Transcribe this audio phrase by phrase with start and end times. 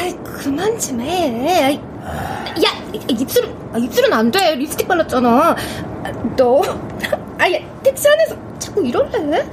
[0.00, 1.74] 아이, 그만 좀 해.
[1.74, 2.70] 야,
[3.06, 4.54] 입술은, 아, 입술은 안 돼.
[4.54, 5.54] 립스틱 발랐잖아.
[6.36, 6.62] 너,
[7.38, 9.46] 아, 야, 택시 안에서 자꾸 이럴래?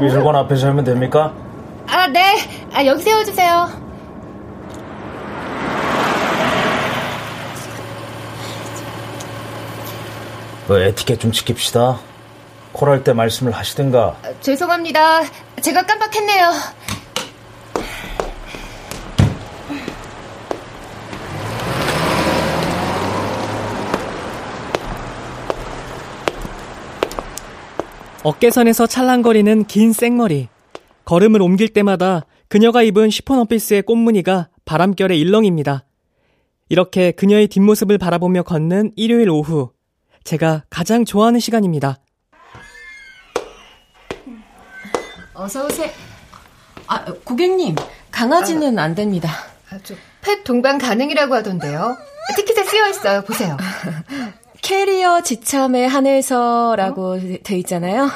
[0.00, 1.32] 미술관 앞에서 하면 됩니까?
[1.86, 2.34] 아, 네.
[2.72, 3.84] 아, 여기 세워주세요.
[10.66, 11.98] 그 에티켓 좀 지킵시다.
[12.72, 14.16] 콜할 때 말씀을 하시든가.
[14.22, 15.20] 아, 죄송합니다.
[15.60, 16.50] 제가 깜빡했네요.
[28.24, 30.48] 어깨선에서 찰랑거리는 긴 생머리.
[31.04, 35.84] 걸음을 옮길 때마다 그녀가 입은 시폰 원피스의 꽃무늬가 바람결에 일렁입니다.
[36.70, 39.72] 이렇게 그녀의 뒷모습을 바라보며 걷는 일요일 오후.
[40.24, 41.98] 제가 가장 좋아하는 시간입니다.
[45.34, 45.90] 어서 오세요.
[46.86, 47.74] 아, 고객님,
[48.10, 49.28] 강아지는 안 됩니다.
[49.70, 49.78] 아,
[50.22, 51.94] 펫 동반 가능이라고 하던데요.
[52.36, 53.22] 티켓에 쓰여 있어요.
[53.22, 53.58] 보세요.
[54.64, 57.18] 캐리어 지참에 한해서라고 어?
[57.42, 58.08] 돼 있잖아요.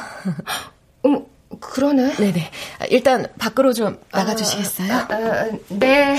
[1.05, 1.21] 어머,
[1.61, 2.17] 그러네.
[2.17, 2.51] 네네.
[2.89, 4.95] 일단 밖으로 좀 나가주시겠어요?
[4.95, 6.19] 아, 아, 네.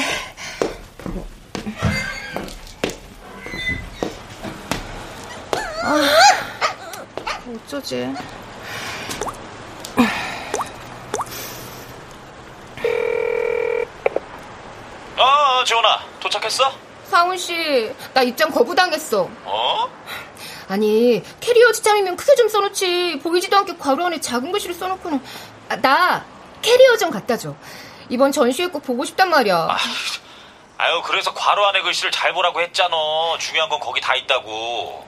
[5.82, 6.10] 아,
[7.66, 8.14] 어쩌지?
[15.18, 16.89] 어, 지원아, 도착했어?
[17.10, 19.30] 상훈 씨, 나 입장 거부당했어.
[19.46, 19.90] 어?
[20.68, 23.20] 아니, 캐리어 지참이면 크게 좀 써놓지.
[23.24, 25.20] 보이지도 않게 괄호 안에 작은 글씨를 써놓고는.
[25.70, 26.26] 아, 나
[26.62, 27.56] 캐리어 좀 갖다 줘.
[28.10, 29.56] 이번 전시회 꼭 보고 싶단 말이야.
[29.56, 29.78] 아,
[30.78, 32.96] 아유, 그래서 괄호 안에 글씨를 잘 보라고 했잖아.
[33.40, 35.04] 중요한 건 거기 다 있다고.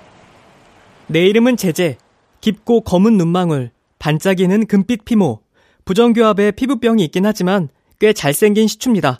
[1.07, 1.97] 내 이름은 제제.
[2.41, 5.41] 깊고 검은 눈망울, 반짝이는 금빛 피모,
[5.85, 9.19] 부정교합에 피부병이 있긴 하지만 꽤 잘생긴 시추입니다.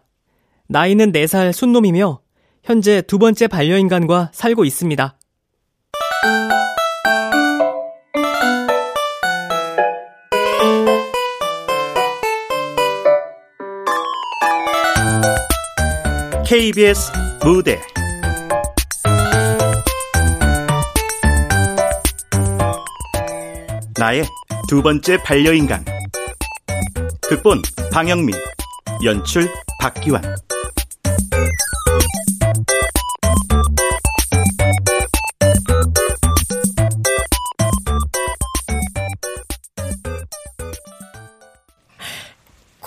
[0.68, 2.20] 나이는 4살 순놈이며
[2.64, 5.18] 현재 두 번째 반려인간과 살고 있습니다.
[17.44, 17.80] 무대.
[23.98, 24.26] 나의
[24.68, 25.86] 두 번째 반려인간.
[27.22, 27.62] 극본
[27.92, 28.36] 방영민
[29.04, 30.22] 연출 박기환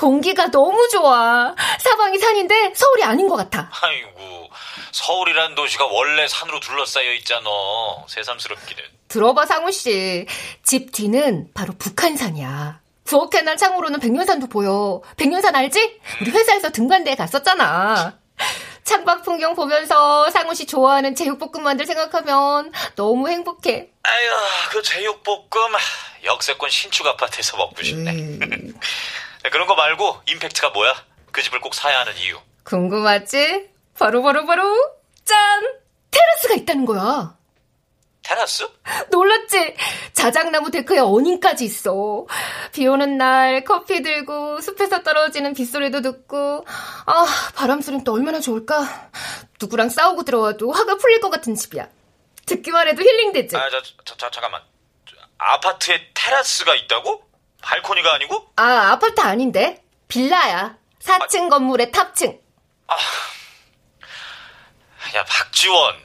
[0.08, 1.54] 공기가 너무 좋아.
[1.78, 3.70] 사방이 산인데 서울이 아닌 것 같아.
[3.80, 4.50] 아이고,
[4.92, 7.48] 서울이란 도시가 원래 산으로 둘러싸여 있잖아.
[8.08, 8.82] 새삼스럽기는.
[9.08, 10.26] 들어봐, 상우 씨.
[10.62, 12.80] 집 뒤는 바로 북한산이야.
[13.04, 15.00] 부엌에날 창으로는 백년산도 보여.
[15.16, 16.00] 백년산 알지?
[16.20, 18.18] 우리 회사에서 등반대에 갔었잖아.
[18.84, 23.88] 창밖 풍경 보면서 상우 씨 좋아하는 제육볶음 만들 생각하면 너무 행복해.
[24.02, 24.30] 아유,
[24.70, 25.72] 그 제육볶음
[26.24, 28.12] 역세권 신축 아파트에서 먹고 싶네.
[29.44, 29.50] 음.
[29.50, 30.94] 그런 거 말고 임팩트가 뭐야?
[31.32, 32.38] 그 집을 꼭 사야 하는 이유.
[32.64, 33.70] 궁금하지?
[33.98, 34.62] 바로 바로 바로
[35.24, 35.36] 짠!
[36.10, 37.36] 테라스가 있다는 거야.
[38.22, 38.66] 테라스?
[39.10, 39.76] 놀랐지?
[40.14, 42.26] 자작나무 데크에 어닝까지 있어.
[42.72, 46.64] 비 오는 날 커피 들고 숲에서 떨어지는 빗소리도 듣고
[47.06, 49.10] 아 바람 소리는 또 얼마나 좋을까?
[49.60, 51.86] 누구랑 싸우고 들어와도 화가 풀릴 것 같은 집이야.
[52.46, 53.56] 듣기만 해도 힐링되지.
[53.56, 54.62] 아, 자, 자, 자 잠깐만.
[55.36, 57.23] 아파트에 테라스가 있다고?
[57.68, 58.46] 발코니가 아니고?
[58.56, 59.82] 아, 아파트 아닌데.
[60.08, 60.76] 빌라야.
[61.02, 62.38] 4층 아, 건물의 탑층.
[62.86, 62.94] 아.
[65.16, 65.96] 야, 박지원.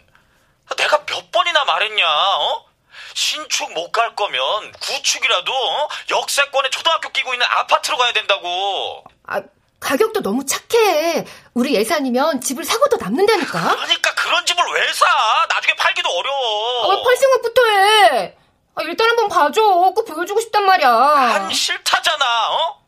[0.78, 2.66] 내가 몇 번이나 말했냐, 어?
[3.14, 5.88] 신축 못 갈 거면 구축이라도 어?
[6.12, 9.04] 역세권에 초등학교 끼고 있는 아파트로 가야 된다고.
[9.28, 9.42] 아,
[9.80, 11.26] 가격도 너무 착해.
[11.54, 13.76] 우리 예산이면 집을 사고도 남는다니까.
[13.76, 15.06] 그러니까 그런 집을 왜 사?
[15.50, 16.84] 나중에 팔기도 어려워.
[16.86, 18.36] 아, 왜 팔 생각부터 해?
[18.80, 19.62] 아, 일단 한번 봐줘.
[19.62, 20.90] 꼭 보여주고 싶단 말이야.
[20.90, 22.80] 안 싫다잖아, 어?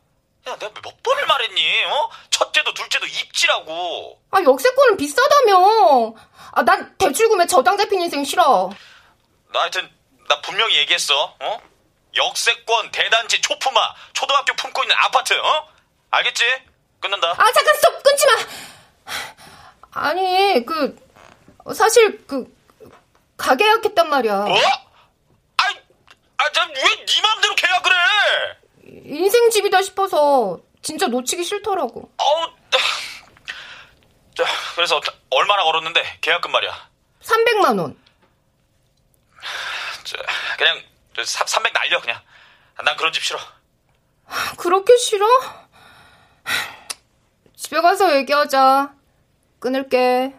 [0.48, 2.10] 야, 내가 몇 번을 말했니, 어?
[2.30, 4.18] 첫째도 둘째도 입지라고.
[4.30, 6.14] 아, 역세권은 비싸다며.
[6.52, 8.70] 아, 난 대출금에 저당 잡힌 인생 싫어.
[9.52, 9.88] 나 하여튼,
[10.28, 11.58] 나 분명히 얘기했어, 어?
[12.16, 15.68] 역세권, 대단지, 초품화, 초등학교 품고 있는 아파트, 어?
[16.10, 16.44] 알겠지?
[17.00, 17.32] 끊는다.
[17.36, 18.02] 아, 잠깐, 스톱!
[18.02, 18.32] 끊지 마!
[20.08, 20.96] 아니, 그,
[21.74, 22.46] 사실, 그,
[23.36, 24.36] 가게 약했단 말이야.
[24.40, 24.56] 뭐?
[26.62, 27.98] 아, 왜네 맘대로 계약을 해?
[29.04, 32.12] 인생 집이다 싶어서 진짜 놓치기 싫더라고.
[32.16, 32.52] 어우,
[34.36, 34.44] 자,
[34.74, 35.00] 그래서
[35.30, 36.90] 얼마나 걸었는데 계약금 말이야?
[37.22, 37.98] 300만 원.
[40.04, 40.16] 자,
[40.56, 40.80] 그냥
[41.24, 42.20] 300 날려 그냥.
[42.84, 43.38] 난 그런 집 싫어.
[44.56, 45.26] 그렇게 싫어?
[47.56, 48.94] 집에 가서 얘기하자.
[49.60, 50.34] 끊을게.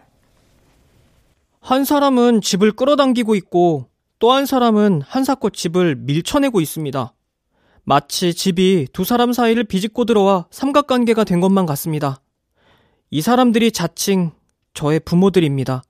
[1.62, 3.88] 한 사람은 집을 끌어당기고 있고
[4.24, 7.12] 또 한 사람은 한사코 집을 밀쳐내고 있습니다.
[7.82, 12.22] 마치 집이 두 사람 사이를 비집고 들어와 삼각관계가 된 것만 같습니다.
[13.10, 14.30] 이 사람들이 자칭
[14.72, 15.82] 저의 부모들입니다.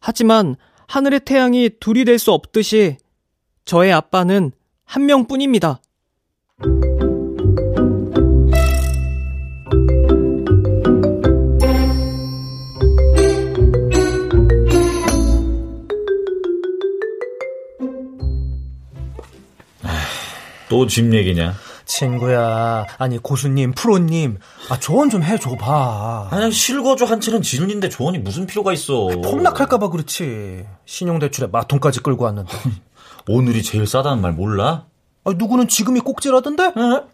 [0.00, 0.56] 하지만
[0.88, 2.96] 하늘의 태양이 둘이 될 수 없듯이
[3.64, 4.50] 저의 아빠는
[4.84, 5.80] 한 명뿐입니다.
[20.68, 21.54] 또 집 얘기냐?
[21.84, 26.28] 친구야, 아니 고수님, 프로님, 아 조언 좀 해줘봐.
[26.30, 29.06] 그냥 실거주 한 채는 지른인데 조언이 무슨 필요가 있어?
[29.06, 30.66] 폭락할까봐 그렇지.
[30.84, 32.50] 신용대출에 마통까지 끌고 왔는데.
[33.28, 34.86] 오늘이 제일 싸다는 말 몰라?
[35.24, 36.64] 아 누구는 지금이 꼭지라던데?
[36.64, 37.04] 어?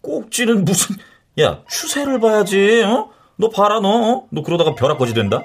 [0.00, 0.96] 꼭지는 무슨?
[1.40, 2.82] 야 추세를 봐야지.
[2.84, 3.10] 어?
[3.36, 3.88] 너 봐라 너.
[3.88, 4.26] 어?
[4.30, 5.42] 너 그러다가 벼락거지 된다.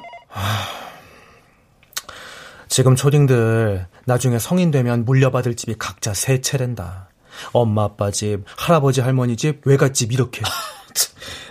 [2.69, 7.08] 지금 초딩들 나중에 성인 되면 물려받을 집이 각자 세 채랜다.
[7.53, 10.41] 엄마 아빠 집, 할아버지 할머니 집, 외갓집 이렇게.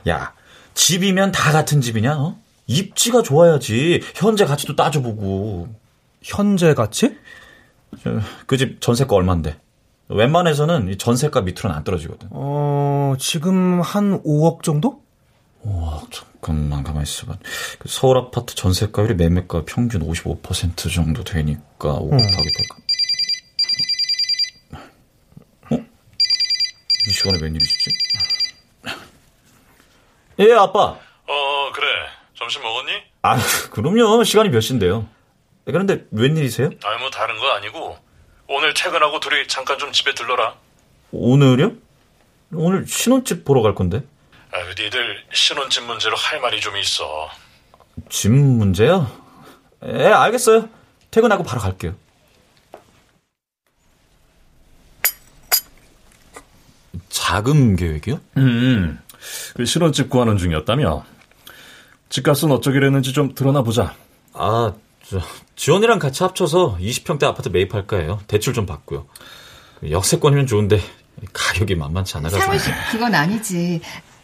[0.09, 0.33] 야
[0.75, 2.17] 집이면 다 같은 집이냐?
[2.19, 2.37] 어?
[2.67, 4.01] 입지가 좋아야지.
[4.15, 5.69] 현재 가치도 따져보고.
[6.23, 7.17] 현재 가치?
[8.47, 9.59] 그 집 전세가 얼만데?
[10.09, 12.29] 웬만해서는 이 전세가 밑으로는 안 떨어지거든.
[12.33, 15.03] 어, 지금 한 5억 정도?
[15.63, 17.37] 와, 잠깐만 가만히 있어봐.
[17.79, 22.88] 그 서울 아파트 전세가율이 매매가 평균 55% 정도 되니까 5 곱하기 100.
[27.09, 27.91] 이 시간에 웬일이시지?
[30.41, 30.99] 예, 아빠.
[31.27, 31.87] 어, 그래.
[32.35, 32.93] 점심 먹었니?
[33.23, 33.39] 아,
[33.71, 34.23] 그럼요.
[34.25, 35.09] 시간이 몇 시인데요.
[35.65, 36.71] 그런데 웬일이세요?
[36.85, 37.99] 아니, 뭐 다른 거 아니고
[38.47, 40.55] 오늘 퇴근하고 둘이 잠깐 좀 집에 들러라.
[41.11, 41.73] 오늘요?
[42.53, 44.03] 오늘 신혼집 보러 갈 건데.
[44.53, 47.31] 아, 니들 신혼집 문제로 할 말이 좀 있어.
[48.11, 49.11] 집 문제요?
[49.87, 50.69] 예, 알겠어요.
[51.11, 51.95] 퇴근하고 바로 갈게요.
[57.19, 58.21] 자금 계획이요?
[58.37, 58.99] 음,
[59.57, 61.05] 그 신혼집 구하는 중이었다며.
[62.11, 63.95] 집값은 어쩌기로 는지 좀 드러나 보자.
[64.33, 64.73] 아,
[65.05, 65.21] 저,
[65.57, 68.21] 지원이랑 같이 합쳐서 20평대 아파트 매입할까 해요.
[68.29, 69.07] 대출 좀 받고요.
[69.91, 70.81] 역세권이면 좋은데
[71.33, 72.41] 가격이 만만치 않아가지고.
[72.41, 73.81] 상훈 씨, 그건 아니지.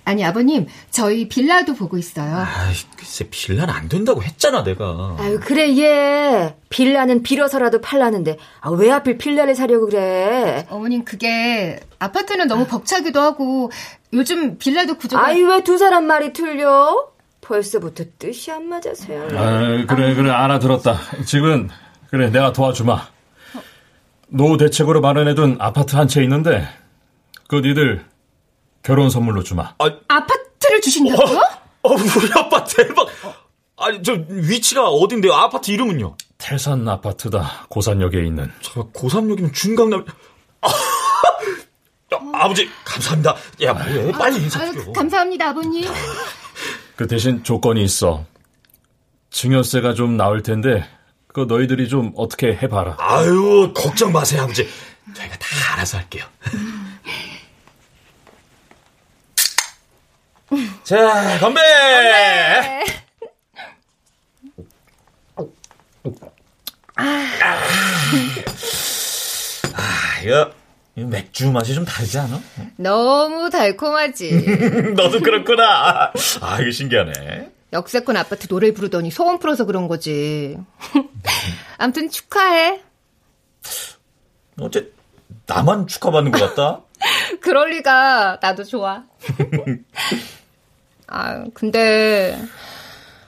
[0.07, 2.37] 아니, 아버님, 저희 빌라도 보고 있어요.
[2.37, 5.17] 아이, 글쎄, 빌라는 안 된다고 했잖아, 내가.
[5.19, 6.55] 아유, 그래, 얘.
[6.69, 10.67] 빌라는 빌어서라도 팔라는데, 아, 왜 하필 빌라를 사려고 그래?
[10.69, 13.71] 어머님, 그게, 아파트는 너무 벅차기도 하고,
[14.13, 15.25] 요즘 빌라도 구조가.
[15.27, 17.09] 아이, 왜두 사람 말이 틀려?
[17.41, 19.29] 벌써부터 뜻이 안 맞아서요.
[19.39, 20.99] 아, 그래, 그래, 알아들었다.
[21.25, 21.69] 지금,
[22.11, 23.07] 그래, 내가 도와주마.
[24.29, 26.67] 노후 대책으로 마련해둔 아파트 한 채 있는데,
[27.49, 28.05] 그 니들
[28.85, 29.75] 결혼 선물로 주마.
[29.79, 31.39] 아, 아파트를 주신다고요?
[31.83, 33.09] 어, 어, 우리 아빠 대박.
[33.79, 35.33] 아니, 저 위치가 어딘데요?
[35.33, 36.17] 아파트 이름은요?
[36.39, 37.67] 태산 아파트다.
[37.71, 38.53] 고산역에 있는.
[38.61, 40.05] 저 고산역이면 중강남.
[40.61, 40.69] 아,
[42.35, 43.35] 아버지 감사합니다.
[43.63, 44.13] 야, 뭐해?
[44.13, 44.83] 빨리 인사드려.
[44.83, 45.91] 아유, 감사합니다, 아버님.
[46.95, 48.25] 그 대신 조건이 있어.
[49.31, 50.87] 증여세가 좀 나올 텐데
[51.27, 52.97] 그 너희들이 좀 어떻게 해봐라.
[53.01, 54.69] 아유 걱정 마세요 아버지.
[55.13, 56.25] 저희가 다 알아서 할게요.
[60.85, 61.61] 자 건배.
[61.61, 62.85] 건배.
[69.75, 70.51] 아, 이거
[70.95, 72.41] 맥주 맛이 좀 다르지 않아?
[72.77, 74.93] 너무 달콤하지.
[74.95, 76.13] 너도 그렇구나.
[76.41, 77.51] 아, 이거 신기하네.
[77.73, 80.57] 역세권 아파트 노래 부르더니 소원 풀어서 그런 거지.
[81.79, 82.83] 아무튼 축하해.
[84.61, 84.89] 어째
[85.47, 86.83] 나만 축하받는 것 같다?
[87.41, 88.39] 그럴 리가.
[88.41, 89.03] 나도 좋아.
[91.17, 92.37] 아, 근데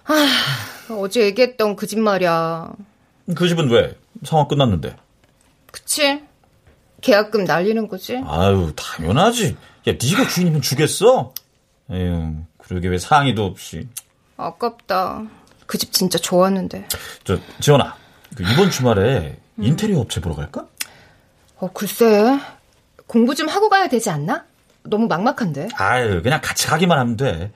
[0.04, 2.72] 아, 어제 얘기했던 그 집 말이야.
[3.36, 3.96] 그 집은 왜?
[4.24, 4.96] 상황 끝났는데.
[5.70, 6.22] 그치?
[7.00, 8.20] 계약금 날리는 거지?
[8.26, 9.56] 아유, 당연하지.
[9.88, 11.32] 야, 네가 주인이면 주겠어?
[11.92, 13.86] 에휴, 그러게 왜 상의도 없이.
[14.36, 15.22] 아깝다.
[15.66, 16.88] 그 집 진짜 좋았는데.
[17.24, 17.94] 저, 지원아.
[18.36, 19.62] 그 이번 주말에 음.
[19.62, 20.66] 인테리어 업체 보러 갈까?
[21.58, 22.38] 어, 글쎄.
[23.06, 24.44] 공부 좀 하고 가야 되지 않나?
[24.88, 25.68] 너무 막막한데.
[25.74, 27.52] 아유, 그냥 같이 가기만 하면 돼.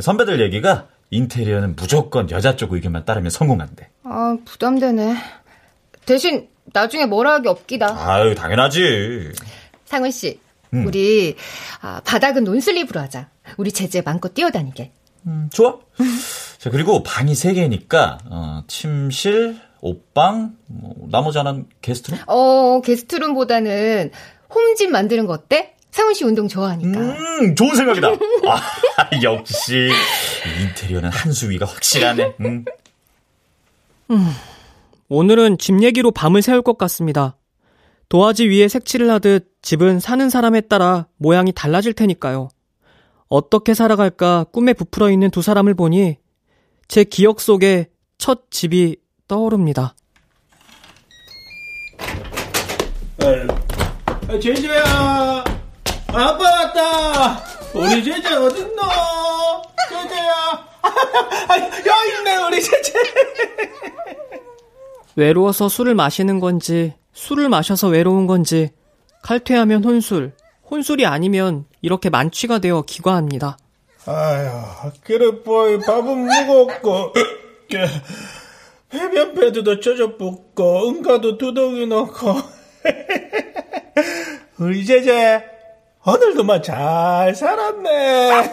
[0.00, 3.88] 선배들 얘기가 인테리어는 무조건 여자 쪽 의견만 따르면 성공한대.
[4.04, 5.16] 아, 부담되네.
[6.04, 7.96] 대신 나중에 뭐라 하기 없기다.
[7.96, 9.32] 아유, 당연하지.
[9.84, 10.40] 상훈 씨,
[10.74, 10.86] 음.
[10.86, 11.36] 우리
[11.80, 13.28] 아, 바닥은 논슬립으로 하자.
[13.56, 14.92] 우리 제재 마음껏 뛰어다니게.
[15.26, 15.78] 음, 좋아.
[16.58, 22.18] 자, 그리고 방이 3개니까 어, 침실, 옷방, 뭐, 나머지 하나는 게스트룸?
[22.26, 24.10] 어, 게스트룸보다는
[24.52, 25.75] 홈집 만드는 거 어때?
[25.96, 27.00] 상훈 씨 운동 좋아하니까.
[27.00, 28.08] 음, 좋은 생각이다.
[28.98, 29.88] 아, 역시
[30.60, 32.34] 인테리어는 한수 위가 확실하네.
[32.40, 32.64] 음.
[34.10, 34.30] 음,
[35.08, 37.38] 오늘은 집 얘기로 밤을 새울 것 같습니다.
[38.10, 42.50] 도화지 위에 색칠을 하듯 집은 사는 사람에 따라 모양이 달라질 테니까요.
[43.28, 46.18] 어떻게 살아갈까 꿈에 부풀어 있는 두 사람을 보니
[46.88, 47.88] 제 기억 속에
[48.18, 48.96] 첫 집이
[49.28, 49.94] 떠오릅니다.
[54.28, 55.42] 아, 제재야,
[56.16, 57.44] 아빠 왔다.
[57.74, 58.82] 우리 제재 어딨노?
[59.90, 60.66] 제재야,
[61.86, 62.92] 여기 있네 우리 제재.
[65.14, 68.70] 외로워서 술을 마시는 건지 술을 마셔서 외로운 건지
[69.22, 70.32] 칼퇴하면 혼술,
[70.70, 73.58] 혼술이 아니면 이렇게 만취가 되어 기과합니다.
[74.06, 77.12] 아휴, 그릇 보이 밥은 무겁고,
[78.88, 82.36] 배변 패드도 쪄져 붓고, 응가도 두덩이 넣고.
[84.58, 85.44] 우리 제제,
[86.06, 88.30] 오늘도만 잘 살았네.
[88.32, 88.44] 아,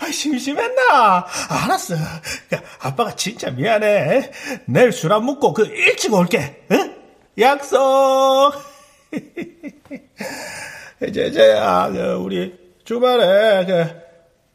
[0.00, 1.26] 아, 심심했나?
[1.48, 1.94] 알았어.
[2.80, 4.30] 아빠가 진짜 미안해.
[4.66, 6.64] 내일 술 안 먹고 그 일찍 올게.
[6.70, 6.94] 응?
[7.38, 8.52] 약속.
[11.12, 13.86] 제재야, 그 우리 주말에 그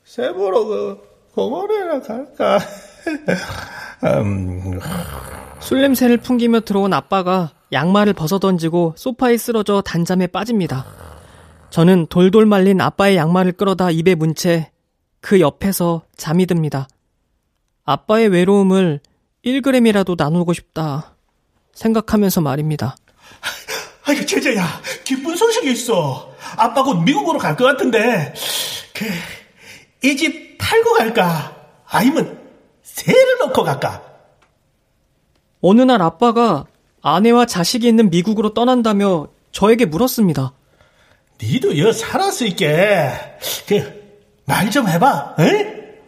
[0.06, 1.02] 세보로 그
[1.34, 2.60] 공원에나 갈까?
[4.04, 4.80] 음...
[5.60, 10.86] 술 냄새를 풍기며 들어온 아빠가 양말을 벗어던지고 소파에 쓰러져 단잠에 빠집니다.
[11.70, 14.72] 저는 돌돌 말린 아빠의 양말을 끌어다 입에 문 채
[15.22, 16.88] 그 옆에서 잠이 듭니다.
[17.84, 19.00] 아빠의 외로움을
[19.44, 21.16] 1g이라도 나누고 싶다
[21.74, 22.96] 생각하면서 말입니다.
[24.06, 24.64] 아이고, 제재야,
[25.04, 26.32] 기쁜 소식이 있어.
[26.58, 28.36] 아빠 곧 미국으로 갈 것 같은데,
[28.94, 29.06] 그,
[30.08, 31.56] 이 집 팔고 갈까?
[31.88, 32.40] 아니면
[32.84, 34.04] 세를 넣고 갈까?
[35.62, 36.66] 어느 날 아빠가
[37.10, 40.54] 아내와 자식이 있는 미국으로 떠난다며 저에게 물었습니다.
[41.40, 43.12] 니도 여 살았을게.
[43.68, 44.04] 그,
[44.46, 46.00] 말 좀 해봐, 에?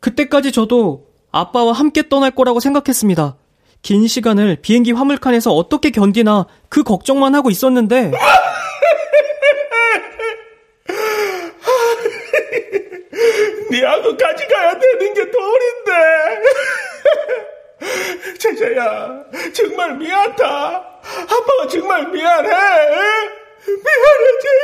[0.00, 3.36] 그때까지 저도 아빠와 함께 떠날 거라고 생각했습니다.
[3.82, 8.10] 긴 시간을 비행기 화물칸에서 어떻게 견디나 그 걱정만 하고 있었는데.
[13.70, 15.92] 니하고 같이 가야 되는 게 도리인데.
[18.38, 19.24] 제자야,
[19.54, 20.44] 정말 미안다.
[20.44, 22.48] 아빠가 정말 미안해.
[22.48, 24.62] 미안해, 제자.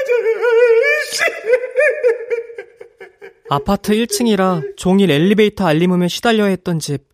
[3.50, 7.08] 아파트 1층이라 종일 엘리베이터 알림음에 시달려야 했던 집.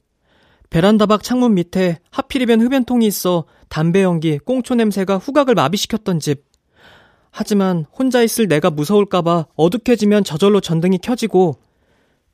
[0.70, 6.46] 베란다 밖 창문 밑에 하필이면 흡연통이 있어 담배 연기, 꽁초 냄새가 후각을 마비시켰던 집.
[7.30, 11.58] 하지만 혼자 있을 내가 무서울까봐 어둑해지면 저절로 전등이 켜지고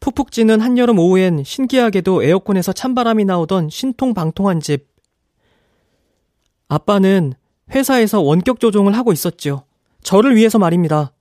[0.01, 4.89] 푹푹 찌는 한여름 오후엔 신기하게도 에어컨에서 찬바람이 나오던 신통방통한 집.
[6.69, 7.35] 아빠는
[7.71, 9.65] 회사에서 원격 조종을 하고 있었죠.
[10.03, 11.13] 저를 위해서 말입니다.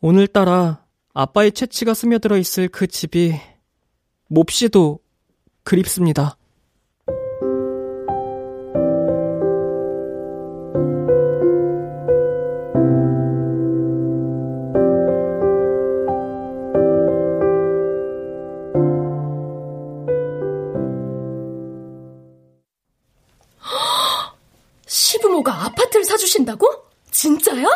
[0.00, 0.84] 오늘따라
[1.14, 3.34] 아빠의 채취가 스며들어 있을 그 집이
[4.28, 5.00] 몹시도
[5.64, 6.36] 그립습니다.
[27.52, 27.68] 진짜야?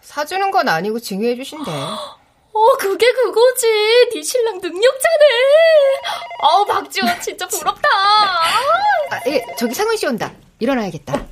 [0.00, 1.70] 사주는 건 아니고 증여해 주신대.
[2.56, 3.66] 어, 그게 그거지.
[4.14, 5.24] 네 신랑 능력자네.
[6.40, 7.88] 어, 박지원 진짜 부럽다.
[9.10, 10.32] 아, 예, 저기 상훈 씨 온다.
[10.60, 11.26] 일어나야겠다.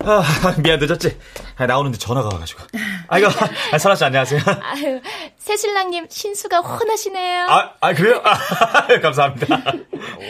[0.00, 0.22] 아,
[0.62, 1.18] 미안 늦었지.
[1.56, 2.62] 아, 나오는데 전화가 와가지고.
[3.08, 3.28] 아이고,
[3.72, 4.40] 아, 설아 씨 안녕하세요.
[4.62, 5.00] 아유,
[5.36, 7.46] 새 신랑님 신수가 훤하시네요.
[7.48, 8.22] 아, 아 그래요?
[8.24, 9.62] 아, 감사합니다.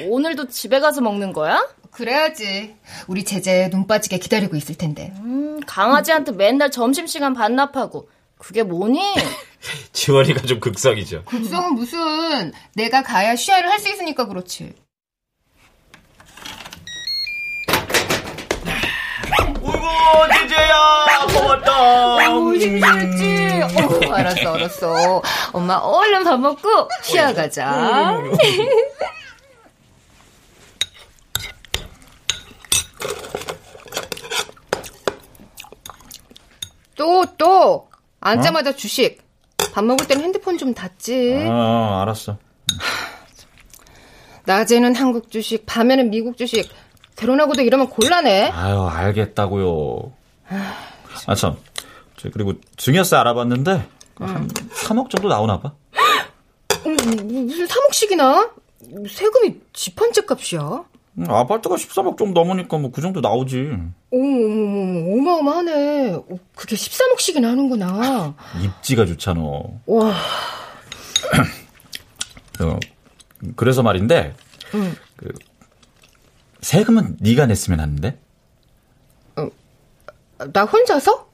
[0.09, 1.65] 오늘도 집에 가서 먹는 거야?
[1.93, 2.77] 그래야지.
[3.09, 5.13] 우리 제재 눈 빠지게 기다리고 있을 텐데.
[5.19, 5.28] 음,
[5.61, 8.09] 강아지한테 맨날 점심시간 반납하고.
[8.39, 9.01] 그게 뭐니?
[9.93, 11.25] 지원이가 좀 극성이죠.
[11.25, 14.75] 극성은 무슨 내가 가야 쉬야를 할 수 있으니까 그렇지.
[19.61, 19.73] 우고
[20.33, 22.31] 제재야 고맙다.
[22.33, 23.61] 오, 잘했지.
[24.09, 25.23] 어, 알았어 알았어.
[25.53, 26.69] 엄마 얼른 밥 먹고
[27.03, 28.17] 쉬야 가자.
[36.99, 37.89] 또 또.
[38.21, 38.73] 앉자마자 어?
[38.75, 39.23] 주식.
[39.73, 41.47] 밥 먹을 때는 핸드폰 좀 닫지.
[41.49, 42.37] 아, 알았어.
[44.45, 46.69] 낮에는 한국 주식, 밤에는 미국 주식.
[47.17, 48.51] 결혼하고도 이러면 곤란해.
[48.51, 50.13] 아유, 알겠다고요.
[51.27, 51.57] 아, 참.
[52.33, 53.87] 그리고 증여세 알아봤는데
[54.17, 55.73] 한 3억 정도 나오나 봐.
[56.85, 58.51] 무슨 3억씩이나?
[59.09, 60.85] 세금이 집 한 채 값이야.
[61.19, 63.71] 음, 아파트가 13억 좀 넘으니까 뭐 그 정도 나오지.
[64.13, 66.13] 어머, 어마어마하네.
[66.15, 68.35] 어, 그게 13억씩이나 하는구나.
[68.63, 69.41] 입지가 좋잖아.
[69.87, 70.15] 와.
[72.61, 72.79] 어,
[73.57, 74.35] 그래서 말인데,
[74.75, 74.95] 응.
[75.17, 75.33] 그,
[76.61, 78.19] 세금은 네가 냈으면 하는데?
[79.37, 79.49] 어,
[80.53, 81.29] 나 혼자서?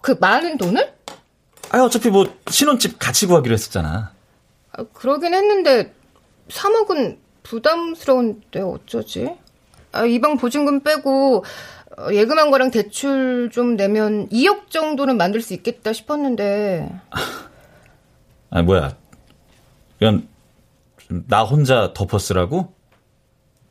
[0.00, 0.94] 그 많은 돈을?
[1.70, 4.12] 아 어차피 뭐 신혼집 같이 구하기로 했었잖아.
[4.72, 5.92] 아, 그러긴 했는데
[6.48, 9.36] 3억은 부담스러운데 어쩌지?
[9.92, 11.44] 아, 이방 보증금 빼고
[11.98, 16.90] 어, 예금한 거랑 대출 좀 내면 2억 정도는 만들 수 있겠다 싶었는데.
[18.50, 18.96] 아 뭐야?
[20.00, 20.28] 이건
[21.28, 22.72] 나 혼자 덮어쓰라고?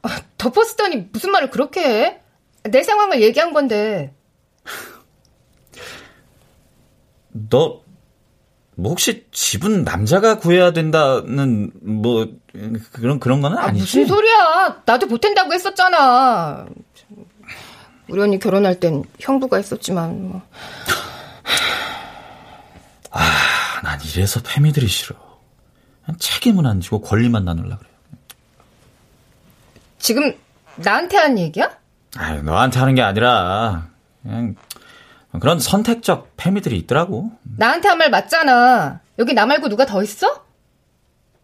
[0.04, 2.22] 아, 덮어쓰다니 무슨 말을 그렇게 해?
[2.64, 4.14] 내 상황을 얘기한 건데.
[7.50, 7.82] 너,
[8.82, 12.28] 뭐 혹시 집은 남자가 구해야 된다는 뭐
[12.92, 14.00] 그런 그런 거는 아니지?
[14.00, 14.82] 아, 무슨 소리야?
[14.86, 16.66] 나도 보탠다고 했었잖아.
[18.08, 20.42] 우리 언니 결혼할 땐 형부가 있었지만 뭐.
[23.12, 23.22] 아,
[23.84, 25.16] 난 이래서 패미들이 싫어.
[26.18, 27.88] 책임은 안 지고 권리만 나눌라 그래.
[30.00, 30.34] 지금
[30.78, 31.70] 나한테 한 얘기야?
[32.18, 33.90] 아, 너한테 하는 게 아니라
[34.24, 34.56] 그냥
[35.40, 37.32] 그런 선택적 패미들이 있더라고.
[37.58, 39.00] 나한테 한 말 맞잖아.
[39.20, 40.44] 여기 나 말고 누가 더 있어?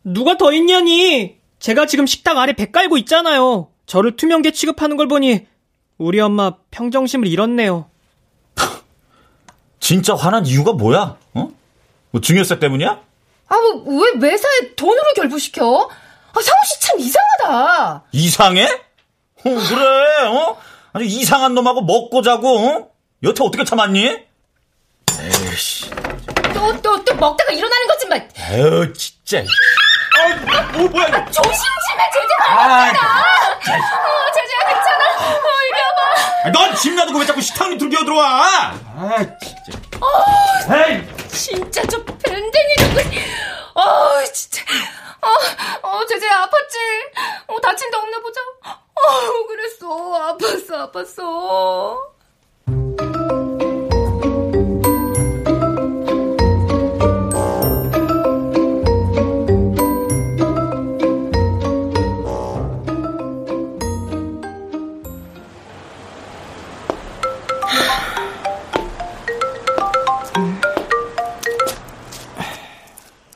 [0.03, 1.37] 누가 더 있냐니?
[1.59, 3.69] 제가 지금 식탁 아래 배 깔고 있잖아요.
[3.85, 5.47] 저를 투명계 취급하는 걸 보니
[5.97, 7.89] 우리 엄마 평정심을 잃었네요.
[9.79, 11.17] 진짜 화난 이유가 뭐야?
[11.33, 11.49] 어?
[12.11, 13.01] 뭐 중요세 때문이야?
[13.49, 15.89] 아, 뭐, 왜 매사에 돈으로 결부시켜?
[15.89, 18.03] 아, 상우 씨 참 이상하다.
[18.11, 18.65] 이상해?
[18.65, 20.57] 어, 그래, 어?
[20.91, 22.89] 아니, 이상한 놈하고 먹고 자고, 어?
[23.23, 24.27] 여태 어떻게 참았니?
[25.19, 25.89] 에이씨.
[26.53, 28.15] 또, 또, 또 먹다가 일어나는 거지, 마.
[28.15, 29.39] 에휴, 진짜.
[29.39, 31.25] 아, 뭐, 뭐야, 이거.
[31.31, 32.45] 조심 좀 해, 제재가.
[32.45, 35.05] 아, 어, 제재야, 괜찮아.
[35.35, 36.49] 어, 이리 와봐.
[36.51, 38.45] 넌집 놔두고 왜 자꾸 식탁 밑으로 기어 들어와?
[38.45, 39.79] 아, 진짜.
[39.99, 41.03] 어, 에이.
[41.29, 42.97] 진짜 저 밴댕이 좀.
[43.75, 44.63] 어, 진짜.
[45.21, 47.47] 어, 어, 제재야, 아팠지?
[47.47, 48.39] 어, 다친 데 없나 보자.
[48.63, 49.87] 어, 그랬어.
[50.37, 52.16] 아팠어, 아팠어.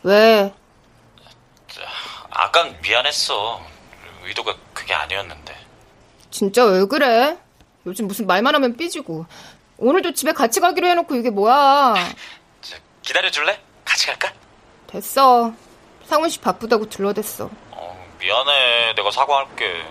[0.03, 0.53] 왜?
[2.29, 3.61] 아까 미안했어.
[4.25, 5.55] 의도가 그게 아니었는데.
[6.31, 7.37] 진짜 왜 그래?
[7.85, 9.25] 요즘 무슨 말만 하면 삐지고.
[9.81, 11.95] 오늘도 집에 같이 가기로 해놓고 이게 뭐야?
[13.01, 13.59] 기다려줄래?
[13.83, 14.31] 같이 갈까?
[14.85, 15.51] 됐어.
[16.05, 17.49] 상훈 씨 바쁘다고 들러댔어.
[17.71, 18.93] 어, 미안해.
[18.95, 19.83] 내가 사과할게.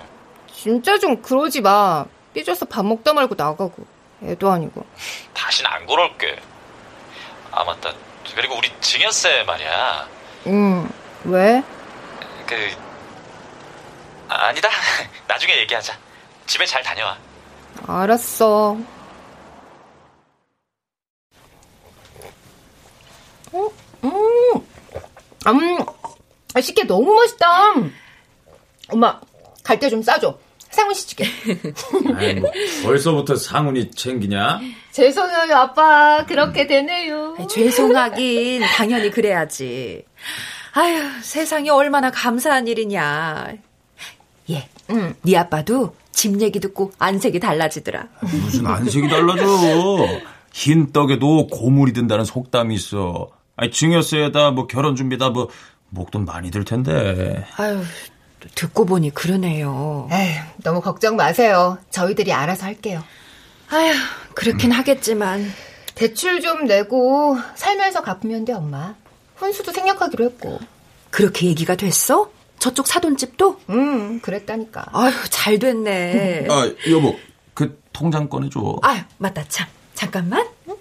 [0.55, 2.05] 진짜 좀 그러지 마.
[2.35, 3.85] 삐져서 밥 먹다 말고 나가고.
[4.23, 4.87] 애도 아니고.
[5.35, 6.41] 다신 안 그럴게.
[7.51, 7.93] 아, 맞다.
[8.37, 10.09] 그리고 우리 증여세 말이야.
[10.47, 10.89] 응.
[11.25, 11.65] 왜?
[12.47, 12.55] 그
[14.29, 14.69] 아, 아니다.
[15.27, 15.99] 나중에 얘기하자.
[16.47, 17.19] 집에 잘 다녀와.
[17.89, 18.77] 알았어.
[23.55, 23.69] 음,
[24.05, 24.11] 음,
[25.47, 25.79] 음,
[26.61, 27.47] 식혜 너무 맛있다.
[28.89, 29.21] 엄마,
[29.63, 30.39] 갈 때 좀 싸줘.
[30.71, 31.25] 상훈 씨 주게.
[32.17, 32.51] 아이, 뭐,
[32.85, 34.61] 벌써부터 상훈이 챙기냐?
[34.93, 36.25] 죄송해요, 아빠.
[36.27, 37.35] 그렇게 되네요.
[37.39, 40.05] 아니, 죄송하긴 당연히 그래야지.
[40.75, 43.55] 아유, 세상에 얼마나 감사한 일이냐.
[44.51, 45.15] 예, 응.
[45.23, 48.07] 네 아빠도 집 얘기 듣고 안색이 달라지더라.
[48.21, 49.45] 무슨 안색이 달라져?
[50.53, 53.31] 흰 떡에도 고물이 든다는 속담이 있어.
[53.61, 55.51] 아니, 증여세에다 뭐 결혼 준비다 뭐
[55.91, 57.45] 목돈 많이 들 텐데.
[57.59, 57.83] 아유,
[58.55, 60.09] 듣고 보니 그러네요.
[60.11, 61.77] 에휴, 너무 걱정 마세요.
[61.91, 63.05] 저희들이 알아서 할게요.
[63.71, 63.93] 아휴,
[64.35, 64.77] 그렇긴 음.
[64.79, 65.47] 하겠지만.
[65.95, 68.95] 대출 좀 내고 살면서 갚으면 돼, 엄마.
[69.39, 70.59] 혼수도 생략하기로 했고.
[71.11, 72.31] 그렇게 얘기가 됐어?
[72.59, 73.61] 저쪽 사돈집도?
[73.69, 74.87] 응, 그랬다니까.
[74.93, 76.47] 아휴, 잘 됐네.
[76.49, 77.15] 아, 여보,
[77.53, 78.79] 그 통장 꺼내줘.
[78.81, 79.69] 아휴, 맞다, 참.
[79.95, 80.49] 잠깐만.
[80.67, 80.75] 자.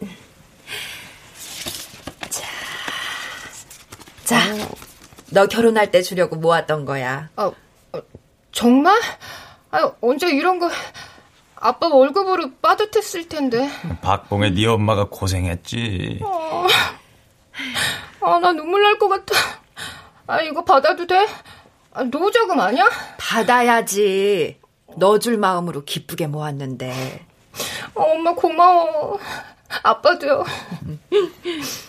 [4.30, 4.70] 자, 어.
[5.32, 7.30] 너 결혼할 때 주려고 모았던 거야.
[7.36, 7.46] 아,
[7.94, 8.02] 어,
[8.52, 8.96] 정말?
[9.72, 10.70] 아, 언제 이런 거
[11.56, 13.68] 아빠 월급으로 빠듯했을 텐데.
[14.02, 16.20] 박봉의 네 엄마가 고생했지.
[16.24, 16.68] 어,
[18.22, 19.34] 아, 나 눈물 날 것 같아.
[20.28, 21.28] 아, 이거 받아도 돼?
[21.92, 22.88] 아, 노자금 아니야?
[23.18, 24.60] 받아야지.
[24.96, 27.26] 넣어줄 마음으로 기쁘게 모았는데.
[27.96, 29.18] 어, 엄마 고마워.
[29.84, 30.44] 아빠도요.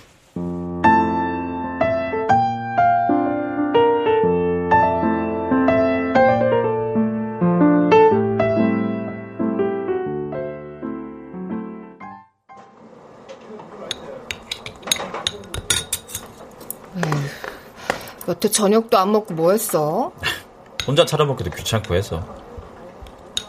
[18.41, 20.13] 여태 저녁도 안 먹고 뭐 했어?
[20.87, 22.25] 혼자 차려 먹기도 귀찮고 해서.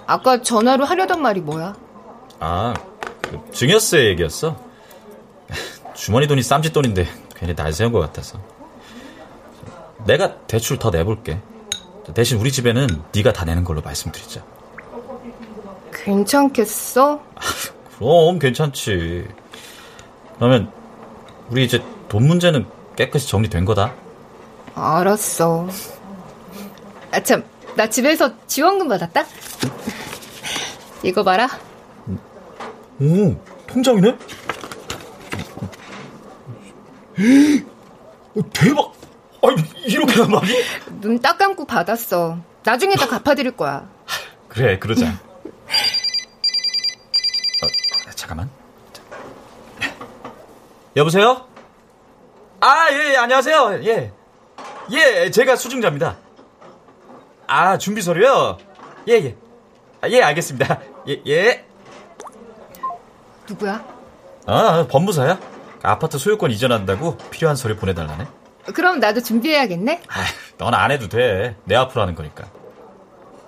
[0.05, 1.73] 아까 전화로 하려던 말이 뭐야?
[2.41, 2.73] 아,
[3.21, 4.57] 그 증여세 얘기였어.
[5.95, 8.37] 주머니 돈이 쌈짓돈인데 괜히 날 세운 것 같아서.
[10.05, 11.39] 내가 대출 더 내볼게.
[12.13, 14.43] 대신 우리 집에는 네가 다 내는 걸로 말씀드리자.
[15.93, 17.21] 괜찮겠어?
[17.97, 19.25] 그럼 괜찮지.
[20.35, 20.69] 그러면
[21.49, 22.65] 우리 이제 돈 문제는
[22.97, 24.00] 깨끗이 정리된 거다.
[24.75, 25.67] 알았어.
[27.11, 27.43] 아, 참,
[27.75, 29.25] 나 집에서 지원금 받았다?
[31.03, 31.49] 이거 봐라.
[32.99, 33.35] 오,
[33.67, 34.17] 통장이네?
[38.53, 38.93] 대박!
[39.43, 39.55] 아니,
[39.85, 40.51] 이렇게 많이?
[41.01, 42.37] 눈 딱 감고 받았어.
[42.63, 43.89] 나중에 다 갚아드릴 거야.
[44.47, 45.07] 그래, 그러자.
[45.07, 45.11] 어,
[48.15, 48.49] 잠깐만.
[50.95, 51.47] 여보세요?
[52.59, 53.79] 아, 예, 예, 안녕하세요.
[53.85, 54.11] 예.
[54.91, 56.17] 예, 제가 수증자입니다.
[57.47, 58.57] 아, 준비 서류요?
[59.07, 59.35] 예, 예.
[60.01, 60.79] 아, 예, 알겠습니다.
[61.07, 61.65] 예, 예.
[63.47, 63.85] 누구야?
[64.45, 65.39] 아, 법무사야.
[65.83, 68.25] 아파트 소유권 이전한다고 필요한 서류 보내달라네.
[68.73, 70.03] 그럼 나도 준비해야겠네?
[70.07, 70.13] 아,
[70.57, 71.55] 넌안 해도 돼.
[71.65, 72.45] 내 앞으로 하는 거니까.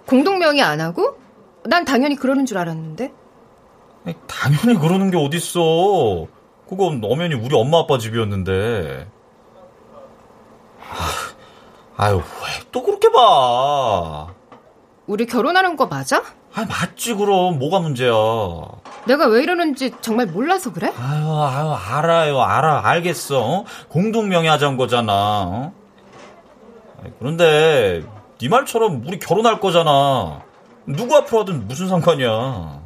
[0.07, 1.17] 공동명의 안 하고?
[1.65, 3.13] 난 당연히 그러는 줄 알았는데.
[4.05, 6.27] 아니, 당연히 그러는 게 어딨어.
[6.67, 9.07] 그건 엄연히 우리 엄마 아빠 집이었는데.
[10.89, 11.32] 아,
[11.97, 14.27] 아유, 왜 또 그렇게 봐.
[15.05, 16.23] 우리 결혼하는 거 맞아?
[16.55, 17.59] 아, 맞지, 그럼.
[17.59, 18.11] 뭐가 문제야.
[19.05, 20.91] 내가 왜 이러는지 정말 몰라서 그래?
[20.97, 23.39] 아유, 아유, 알아요, 알아, 알겠어.
[23.41, 23.65] 어?
[23.89, 25.13] 공동명의 하자는 거잖아.
[25.13, 25.73] 어?
[27.19, 28.03] 그런데,
[28.39, 30.41] 네 말처럼 우리 결혼할 거잖아.
[30.85, 32.81] 누구 앞으로 하든 무슨 상관이야.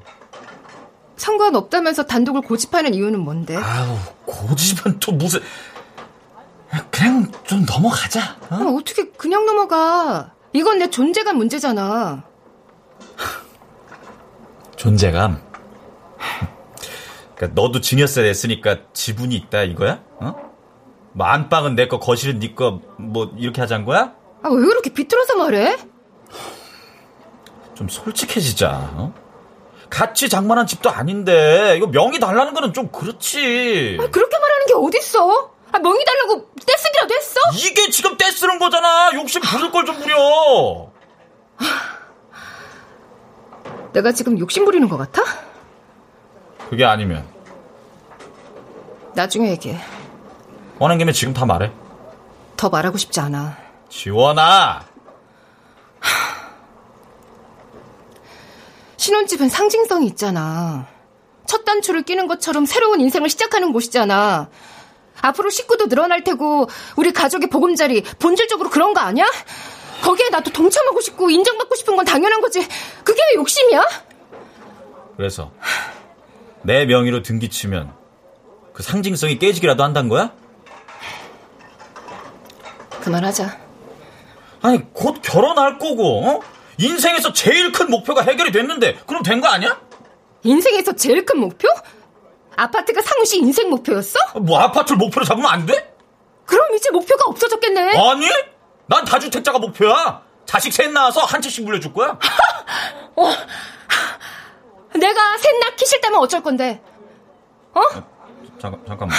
[1.18, 3.56] 상관없다면서 단독을 고집하는 이유는 뭔데?
[3.56, 5.40] 아유, 고집은 또 무슨.
[6.92, 8.38] 그냥 좀 넘어가자.
[8.50, 8.56] 어?
[8.56, 10.34] 아, 어떻게 그냥 넘어가?
[10.54, 12.24] 이건 내 존재감 문제잖아.
[14.76, 15.42] 존재감.
[17.36, 20.02] 그러니까 너도 증여세 냈으니까 지분이 있다 이거야?
[20.20, 20.36] 어?
[21.14, 24.14] 뭐 안방은 내 거, 거실은 네 거, 뭐 이렇게 하자는 거야?
[24.44, 25.78] 아, 왜 그렇게 비뚤어서 말해?
[27.76, 28.92] 좀 솔직해지자.
[28.96, 29.14] 어?
[29.90, 33.98] 같이 장만한 집도 아닌데 이거 명의 달라는 거는 좀 그렇지.
[34.00, 35.57] 아, 그렇게 말하는 게 어딨어?
[35.78, 37.40] 아, 명의 달라고 떼쓰기라도 했어?
[37.54, 39.12] 이게 지금 떼쓰는 거잖아.
[39.14, 40.92] 욕심 부릴 걸 좀 부려.
[43.94, 45.22] 내가 지금 욕심 부리는 것 같아?
[46.70, 47.28] 그게 아니면
[49.14, 49.80] 나중에 얘기해.
[50.80, 51.72] 원한 김에 지금 다 말해.
[52.56, 53.58] 더 말하고 싶지 않아.
[53.90, 54.84] 지원아.
[58.98, 60.88] 신혼집은 상징성이 있잖아.
[61.46, 64.50] 첫 단추를 끼는 것처럼 새로운 인생을 시작하는 곳이잖아.
[65.22, 69.26] 앞으로 식구도 늘어날 테고 우리 가족의 보금자리 본질적으로 그런 거 아니야?
[70.02, 72.66] 거기에 나도 동참하고 싶고 인정받고 싶은 건 당연한 거지.
[73.04, 73.82] 그게 왜 욕심이야?
[75.18, 75.52] 그래서
[76.62, 77.94] 내 명의로 등기 치면
[78.74, 80.32] 그 상징성이 깨지기라도 한다는 거야?
[83.02, 83.58] 그만하자.
[84.62, 86.40] 아니 곧 결혼할 거고 어?
[86.78, 89.80] 인생에서 제일 큰 목표가 해결이 됐는데 그럼 된 거 아니야?
[90.44, 91.68] 인생에서 제일 큰 목표?
[92.58, 94.20] 아파트가 상우 씨 인생 목표였어?
[94.42, 95.94] 뭐 아파트를 목표로 잡으면 안 돼?
[96.46, 97.98] 그럼 이제 목표가 없어졌겠네.
[97.98, 98.28] 아니
[98.88, 102.18] 난 다주택자가 목표야 자식 셋 낳아서 한 채씩 물려줄 거야
[103.16, 103.30] 어,
[104.98, 106.82] 내가 셋 낳기 싫다면 어쩔 건데?
[107.74, 107.82] 어?
[108.60, 109.18] 잠깐 잠깐만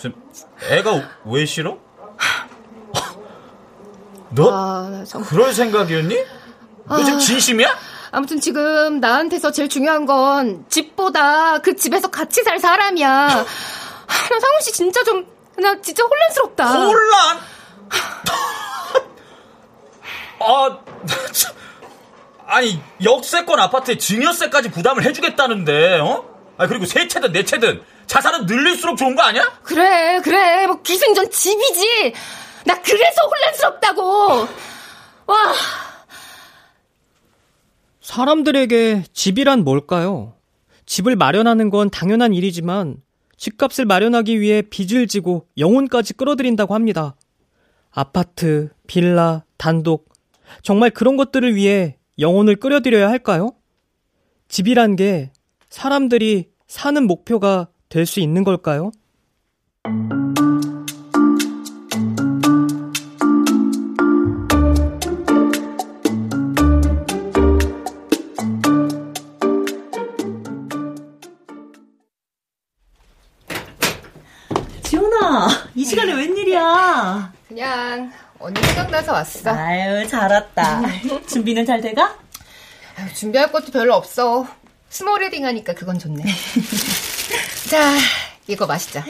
[0.00, 0.14] 지금
[0.70, 1.78] 애가 왜 싫어?
[4.30, 5.30] 너 아, 정말.
[5.30, 6.24] 그럴 생각이었니?
[6.86, 7.68] 너 지금 진심이야?
[8.16, 13.10] 아무튼 지금 나한테서 제일 중요한 건 집보다 그 집에서 같이 살 사람이야.
[13.10, 13.44] 나
[14.40, 15.26] 상훈 씨 진짜 좀,
[15.58, 16.66] 나 진짜 혼란스럽다.
[16.86, 17.38] 혼란?
[20.40, 20.78] 아,
[21.30, 21.52] 참.
[22.46, 26.24] 아니 역세권 아파트에 증여세까지 부담을 해주겠다는데, 어?
[26.56, 29.46] 아 그리고 세 채든 네 채든 자산은 늘릴수록 좋은 거 아니야?
[29.62, 30.66] 그래, 그래.
[30.66, 32.14] 뭐 기승전 집이지.
[32.64, 34.48] 나 그래서 혼란스럽다고.
[35.26, 35.54] 와.
[38.06, 40.34] 사람들에게 집이란 뭘까요?
[40.86, 43.02] 집을 마련하는 건 당연한 일이지만
[43.36, 47.16] 집값을 마련하기 위해 빚을 지고 영혼까지 끌어들인다고 합니다.
[47.90, 50.08] 아파트, 빌라, 단독,
[50.62, 53.50] 정말 그런 것들을 위해 영혼을 끌어들여야 할까요?
[54.46, 55.32] 집이란 게
[55.68, 58.92] 사람들이 사는 목표가 될 수 있는 걸까요?
[79.06, 79.50] 생각나서 왔어.
[79.50, 80.82] 아유, 잘 왔다.
[81.28, 82.18] 준비는 잘 돼가?
[82.96, 84.46] 아유, 준비할 것도 별로 없어.
[84.88, 86.22] small wedding 하니까 그건 좋네.
[87.70, 87.94] 자,
[88.48, 89.04] 이거 마시자.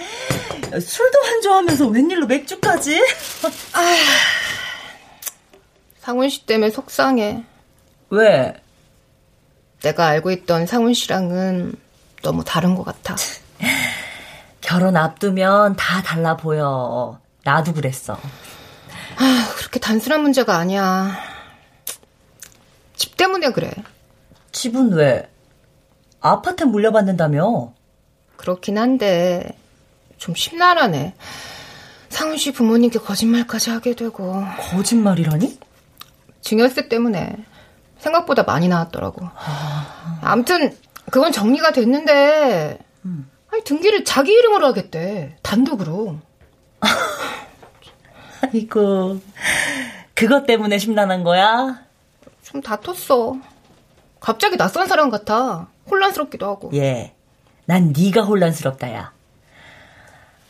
[0.70, 3.00] 술도 안 좋아하면서 웬일로 맥주까지?
[3.72, 3.96] 아,
[6.00, 7.42] 상훈 씨 때문에 속상해.
[8.10, 8.54] 왜?
[9.82, 11.74] 내가 알고 있던 상훈 씨랑은
[12.22, 13.16] 너무 다른 것 같아.
[14.60, 17.20] 결혼 앞두면 다 달라 보여.
[17.44, 18.18] 나도 그랬어.
[19.16, 21.16] 아, 그렇게 단순한 문제가 아니야.
[22.96, 23.70] 집 때문에 그래.
[24.52, 25.28] 집은 왜?
[26.20, 27.72] 아파트 물려받는다며?
[28.36, 29.56] 그렇긴 한데
[30.18, 31.14] 좀 심란하네.
[32.08, 34.44] 상훈 씨 부모님께 거짓말까지 하게 되고.
[34.70, 35.58] 거짓말이라니?
[36.40, 37.36] 증여세 때문에
[37.98, 39.28] 생각보다 많이 나왔더라고.
[40.22, 40.76] 아무튼
[41.10, 43.30] 그건 정리가 됐는데 음.
[43.52, 45.36] 아니 등기를 자기 이름으로 하겠대.
[45.42, 46.18] 단독으로.
[48.56, 49.20] 아이고
[50.14, 51.82] 그것 때문에 심란한 거야?
[52.42, 53.38] 좀 다퉜어.
[54.18, 55.68] 갑자기 낯선 사람 같아.
[55.90, 56.70] 혼란스럽기도 하고.
[56.74, 57.14] 예.
[57.66, 59.12] 난 네가 혼란스럽다야.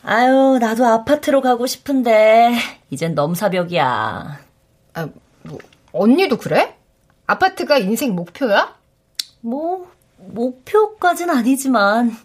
[0.03, 2.55] 아유, 나도 아파트로 가고 싶은데
[2.89, 4.39] 이젠 넘사벽이야.
[4.93, 5.09] 아,
[5.43, 5.57] 뭐
[5.91, 6.77] 언니도 그래?
[7.25, 8.73] 아파트가 인생 목표야?
[9.41, 12.15] 뭐 목표까진 아니지만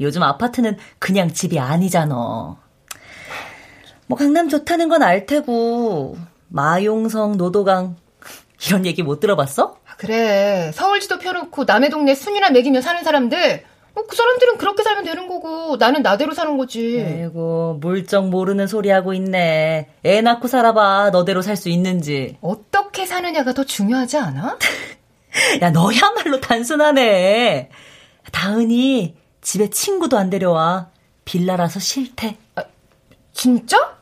[0.00, 2.56] 요즘 아파트는 그냥 집이 아니잖아.
[4.12, 7.96] 뭐 강남 좋다는 건 알 테고 마용성, 노도강
[8.66, 9.78] 이런 얘기 못 들어봤어?
[9.88, 10.70] 아, 그래.
[10.74, 15.76] 서울지도 펴놓고 남의 동네 순이나 매기며 사는 사람들 뭐 그 사람들은 그렇게 살면 되는 거고
[15.78, 17.02] 나는 나대로 사는 거지.
[17.02, 19.88] 아이고 물정 모르는 소리 하고 있네.
[20.04, 21.08] 애 낳고 살아봐.
[21.10, 22.36] 너대로 살 수 있는지.
[22.42, 24.58] 어떻게 사느냐가 더 중요하지 않아?
[25.62, 27.70] 야 너야말로 단순하네.
[28.30, 30.90] 다은이 집에 친구도 안 데려와.
[31.24, 32.36] 빌라라서 싫대.
[32.56, 32.64] 아,
[33.32, 33.96] 진짜?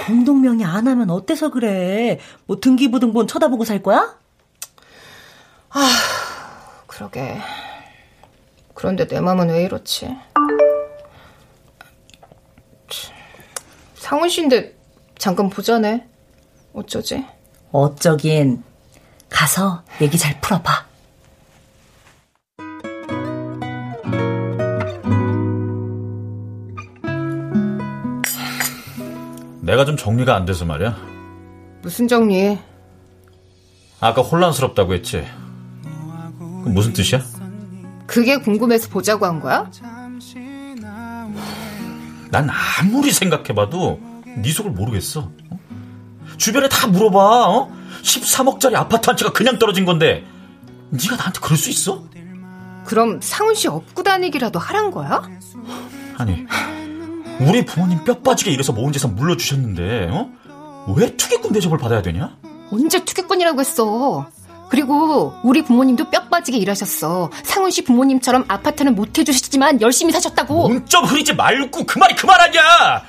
[0.00, 2.18] 야 공동명의 안 하면 어때서 그래?
[2.46, 4.16] 뭐 등기부등본 쳐다보고 살 거야?
[5.70, 5.88] 아
[6.86, 7.38] 그러게.
[8.74, 10.16] 그런데 내 맘은 왜 이렇지?
[13.94, 14.76] 상훈 씨인데
[15.18, 16.06] 잠깐 보자네.
[16.74, 17.24] 어쩌지?
[17.72, 18.62] 어쩌긴
[19.30, 20.86] 가서 얘기 잘 풀어봐.
[29.64, 30.94] 내가 좀 정리가 안 돼서 말이야.
[31.82, 32.58] 무슨 정리?
[33.98, 35.26] 아까 혼란스럽다고 했지.
[36.66, 37.22] 무슨 뜻이야?
[38.06, 39.70] 그게 궁금해서 보자고 한 거야?
[42.30, 44.00] 난 아무리 생각해봐도
[44.36, 45.30] 네 속을 모르겠어.
[45.50, 45.58] 어?
[46.36, 47.18] 주변에 다 물어봐.
[47.48, 47.72] 어?
[48.02, 50.26] 13억짜리 아파트 한 채가 그냥 떨어진 건데
[50.90, 52.04] 네가 나한테 그럴 수 있어?
[52.84, 55.22] 그럼 상훈 씨 업고 다니기라도 하란 거야?
[56.18, 56.44] 아니
[57.40, 60.30] 우리 부모님 뼈 빠지게 일해서 모은 재산 물려주셨는데 어?
[60.96, 62.36] 왜 투기꾼 대접을 받아야 되냐?
[62.70, 64.26] 언제 투기꾼이라고 했어?
[64.70, 67.30] 그리고 우리 부모님도 뼈 빠지게 일하셨어.
[67.44, 70.68] 상훈 씨 부모님처럼 아파트는 못 해주시지만 열심히 사셨다고.
[70.68, 73.02] 몸좀 흐리지 말고 그 말이 그 말 아니야.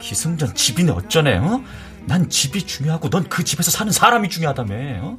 [0.00, 1.38] 기승전 집이네 어쩌네.
[1.38, 1.62] 어?
[2.06, 4.74] 난 집이 중요하고 넌 그 집에서 사는 사람이 중요하다며.
[5.02, 5.16] 어?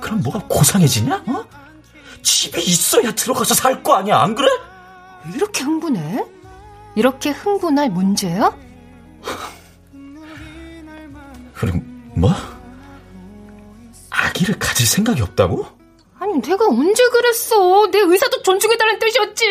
[0.00, 1.24] 그럼 뭐가 고상해지냐?
[1.26, 1.44] 어?
[2.22, 4.48] 집이 있어야 들어가서 살 거 아니야 안 그래?
[5.34, 6.24] 이렇게 흥분해?
[6.94, 8.56] 이렇게 흥분할 문제야?
[11.54, 11.78] 그리고
[12.14, 12.32] 뭐?
[14.10, 15.66] 아기를 가질 생각이 없다고?
[16.20, 17.88] 아니 내가 언제 그랬어?
[17.90, 19.44] 내 의사도 존중해달라는 뜻이었지.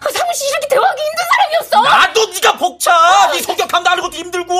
[0.00, 1.82] 아, 상훈 씨 이렇게 대화하기 힘든 사람이었어?
[1.82, 3.32] 나도 네가 벅차.
[3.32, 4.54] 네 성격 감당하는 것도 힘들고.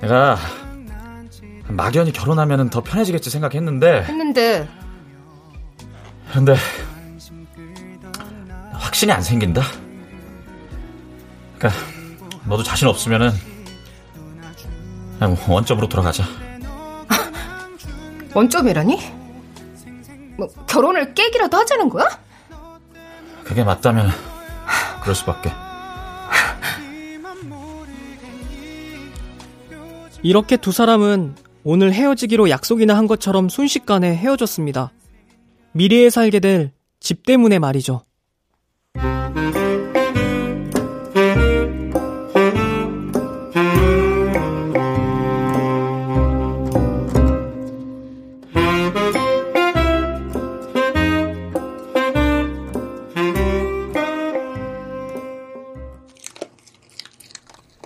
[0.00, 0.36] 내가
[1.68, 4.68] 막연히 결혼하면 더 편해지겠지 생각했는데 했는데
[6.32, 6.56] 근데
[8.72, 9.62] 확신이 안 생긴다.
[11.58, 11.82] 그러니까
[12.46, 13.30] 너도 자신 없으면은
[15.18, 16.24] 그냥 원점으로 돌아가자.
[18.34, 18.98] 원점이라니?
[20.38, 22.08] 뭐 결혼을 깨기라도 하자는 거야?
[23.44, 24.10] 그게 맞다면
[25.02, 25.52] 그럴 수밖에.
[30.22, 34.92] 이렇게 두 사람은 오늘 헤어지기로 약속이나 한 것처럼 순식간에 헤어졌습니다.
[35.72, 38.02] 미래에 살게 될 집 때문에 말이죠.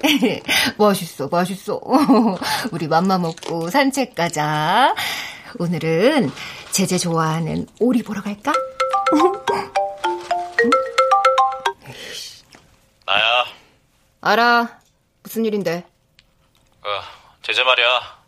[0.76, 1.80] 멋있어, 멋있어.
[2.70, 4.94] 우리 맘마 먹고 산책 가자.
[5.58, 6.30] 오늘은
[6.76, 8.52] 제재 좋아하는 오리 보러 갈까?
[13.06, 13.46] 나야.
[14.20, 14.78] 알아.
[15.22, 15.86] 무슨 일인데?
[16.82, 16.88] 그
[17.40, 18.22] 제재 말이야.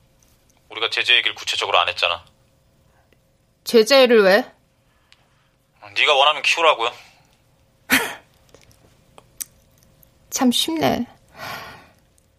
[0.70, 2.24] 우리가 제재 얘기를 구체적으로 안 했잖아.
[3.64, 4.50] 제재를 왜?
[5.94, 6.90] 네가 원하면 키우라고요.
[10.30, 11.06] 참 쉽네.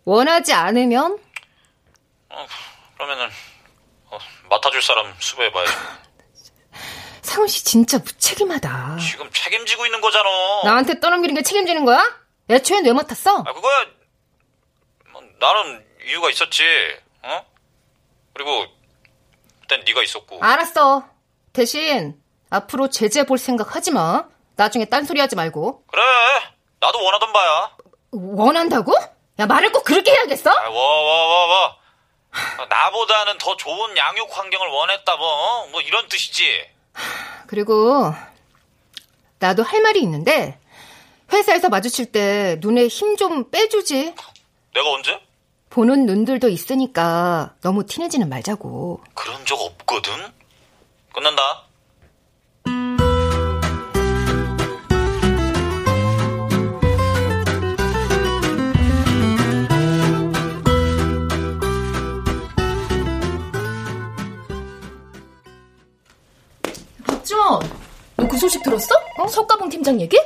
[0.06, 1.20] 원하지 않으면
[2.30, 2.48] 어,
[2.96, 3.49] 그러면은 어,
[4.50, 5.74] 맡아줄 사람 수배해봐야지.
[7.22, 8.98] 상훈 씨 진짜 무책임하다.
[8.98, 10.30] 지금 책임지고 있는 거잖아.
[10.64, 12.02] 나한테 떠넘기는 게 책임지는 거야?
[12.50, 13.44] 애초엔 왜 맡았어?
[13.46, 13.86] 아 그거야.
[15.12, 16.64] 뭐, 나는 이유가 있었지.
[17.22, 17.46] 어?
[18.34, 18.66] 그리고
[19.62, 20.40] 그땐 네가 있었고.
[20.44, 21.04] 알았어.
[21.54, 24.26] 대신 앞으로 제재 볼 생각 하지 마.
[24.56, 25.84] 나중에 딴소리 하지 말고.
[25.88, 26.02] 그래.
[26.80, 27.72] 나도 원하던 바야.
[28.12, 28.94] 원한다고?
[29.40, 30.50] 야 말을 꼭 그렇게 해야겠어?
[30.50, 31.78] 아, 와, 와, 와, 와.
[32.70, 35.68] 나보다는 더 좋은 양육 환경을 원했다, 뭐.
[35.72, 36.68] 뭐 이런 뜻이지.
[37.48, 38.14] 그리고
[39.40, 40.60] 나도 할 말이 있는데
[41.32, 44.14] 회사에서 마주칠 때 눈에 힘 좀 빼주지.
[44.74, 45.20] 내가 언제?
[45.70, 49.04] 보는 눈들도 있으니까 너무 티내지는 말자고.
[49.14, 50.12] 그런 적 없거든.
[51.14, 51.64] 끝난다.
[67.30, 67.60] 박지원,
[68.18, 68.96] 너 그 소식 들었어?
[69.20, 69.28] 어?
[69.28, 70.20] 석가봉 팀장 얘기?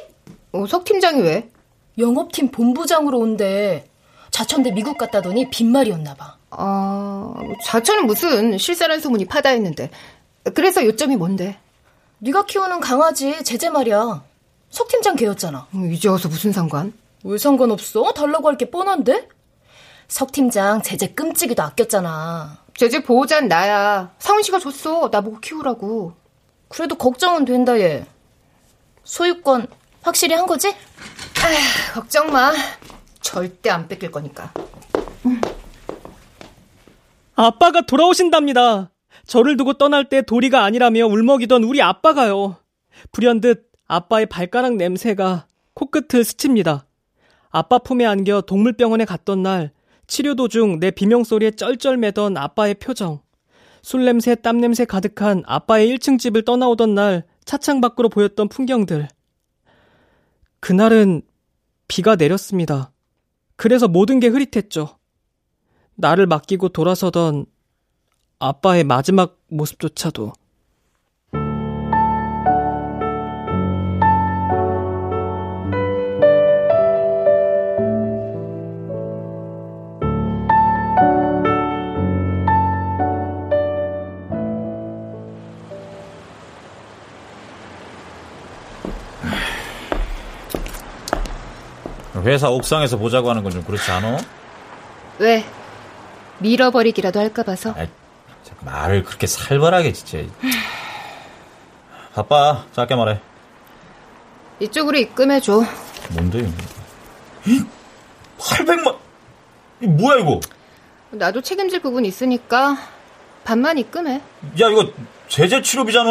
[0.54, 1.50] 어, 석 팀장이 왜?
[1.98, 3.86] 영업팀 본부장으로 온대.
[4.32, 6.38] 자천대 미국 갔다더니 빈말이었나 봐.
[6.52, 7.34] 아,
[7.66, 9.92] 자천은 무슨 실세란 소문이 파다했는데.
[10.56, 11.58] 그래서 요점이 뭔데?
[12.20, 14.24] 네가 키우는 강아지 제재 말이야.
[14.70, 15.68] 석 팀장 걔였잖아.
[15.92, 16.94] 이제 와서 무슨 상관?
[17.26, 18.13] 왜 상관없어?
[18.13, 19.28] 달라고 할 게 뻔한데?
[20.08, 22.60] 석 팀장 제재 끔찍이도 아꼈잖아.
[22.76, 24.12] 제재 보호자는 나야.
[24.20, 25.10] 상훈 씨가 줬어.
[25.12, 26.13] 나보고 키우라고.
[26.74, 28.04] 그래도 걱정은 된다 얘.
[29.04, 29.68] 소유권
[30.02, 30.70] 확실히 한 거지?
[30.70, 32.52] 아휴, 걱정 마.
[33.22, 34.52] 절대 안 뺏길 거니까.
[37.36, 38.90] 아빠가 돌아오신답니다.
[39.28, 42.58] 저를 두고 떠날 때 도리가 아니라며 울먹이던 우리 아빠가요.
[43.12, 46.88] 불현듯 아빠의 발가락 냄새가 코끝을 스칩니다.
[47.52, 49.72] 아빠 품에 안겨 동물병원에 갔던 날
[50.08, 53.23] 치료 도중 내 비명소리에 쩔쩔매던 아빠의 표정.
[53.84, 59.10] 술 냄새, 땀 냄새 가득한 아빠의 1층 집을 떠나오던 날 차창 밖으로 보였던 풍경들.
[60.62, 61.22] 그날은
[61.89, 62.93] 비가 내렸습니다.
[63.58, 64.98] 그래서 모든 게 흐릿했죠.
[65.96, 67.46] 나를 맡기고 돌아서던
[68.39, 70.32] 아빠의 마지막 모습조차도.
[92.24, 94.18] 회사 옥상에서 보자고 하는 건 좀 그렇지 않아?
[95.20, 95.44] 왜?
[96.40, 97.74] 밀어버리기라도 할까 봐서.
[97.78, 97.88] 아이,
[98.62, 100.28] 말을 그렇게 살벌하게 진짜.
[102.16, 102.66] 바빠.
[102.74, 103.20] 짧게 말해.
[104.60, 105.64] 이쪽으로 입금해줘.
[106.12, 106.50] 뭔데?
[108.40, 108.98] 800만.
[109.82, 110.40] 이 뭐야 이거?
[111.12, 112.78] 나도 책임질 부분 있으니까
[113.44, 114.16] 반만 입금해.
[114.16, 114.22] 야
[114.70, 114.90] 이거
[115.28, 116.10] 제재 치료비잖아.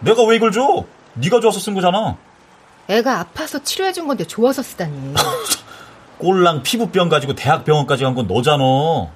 [0.00, 0.84] 내가 왜 이걸 줘?
[1.14, 2.16] 네가 줘서 쓴 거잖아.
[2.90, 5.14] 애가 아파서 치료해준 건데 좋아서 쓰다니.
[6.18, 8.64] 꼴랑 피부병 가지고 대학병원까지 간 건 너잖아.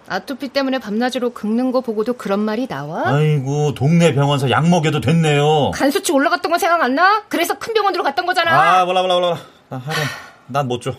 [0.09, 3.03] 아토피 때문에 밤낮으로 긁는 거 보고도 그런 말이 나와?
[3.09, 5.73] 아이고 동네 병원서 약 먹여도 됐네요.
[5.75, 7.25] 간 수치 올라갔던 거 생각 안 나?
[7.29, 8.81] 그래서 큰 병원으로 갔던 거잖아.
[8.81, 9.37] 아 몰라 몰라 몰라.
[9.71, 10.05] 아, 하여튼
[10.47, 10.95] 난못 줘.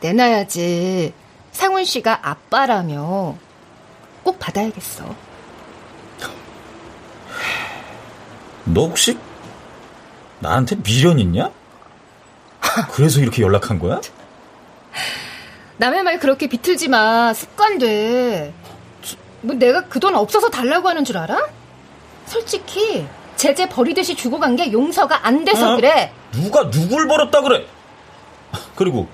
[0.00, 1.12] 내놔야지.
[1.52, 3.36] 상훈 씨가 아빠라며
[4.24, 5.04] 꼭 받아야겠어.
[8.64, 9.16] 너 혹시
[10.40, 11.50] 나한테 미련 있냐?
[12.92, 14.00] 그래서 이렇게 연락한 거야?
[15.78, 17.32] 남의 말 그렇게 비틀지 마.
[17.32, 18.52] 습관 돼.
[19.42, 21.48] 뭐 내가 그 돈 없어서 달라고 하는 줄 알아?
[22.26, 25.76] 솔직히 제재 버리듯이 주고 간 게 용서가 안 돼서 어?
[25.76, 26.12] 그래.
[26.32, 27.66] 누가 누굴 벌었다 그래?
[28.76, 29.08] 그리고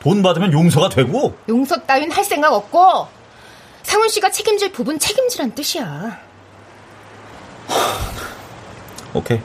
[0.00, 1.36] 돈 받으면 용서가 되고?
[1.48, 3.08] 용서 따윈 할 생각 없고
[3.82, 6.18] 상훈 씨가 책임질 부분 책임지란 뜻이야.
[9.14, 9.40] 오케이.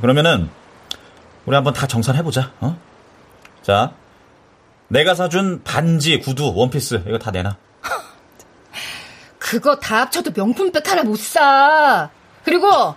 [0.00, 0.50] 그러면은
[1.46, 2.52] 우리 한번 다 정산해보자.
[2.60, 2.78] 어?
[3.62, 3.92] 자,
[4.88, 7.56] 내가 사준 반지, 구두, 원피스 이거 다 내놔.
[9.38, 12.10] 그거 다 합쳐도 명품백 하나 못 사.
[12.44, 12.94] 그리고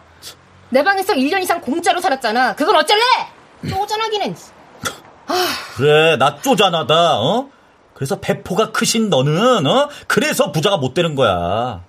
[0.70, 2.56] 내 방에서 1년 이상 공짜로 살았잖아.
[2.56, 3.02] 그건 어쩔래?
[3.70, 4.36] 쪼잔하기는.
[5.76, 7.20] 그래, 나 쪼잔하다.
[7.20, 7.50] 어?
[7.94, 9.89] 그래서 배포가 크신 너는 어?
[10.08, 11.84] 그래서 부자가 못 되는 거야.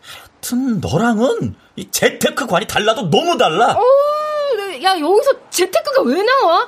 [0.00, 3.72] 하여튼 너랑은 이 재테크관이 달라도 너무 달라.
[3.72, 3.82] 어,
[4.56, 6.66] 네, 야 여기서 재테크가 왜 나와?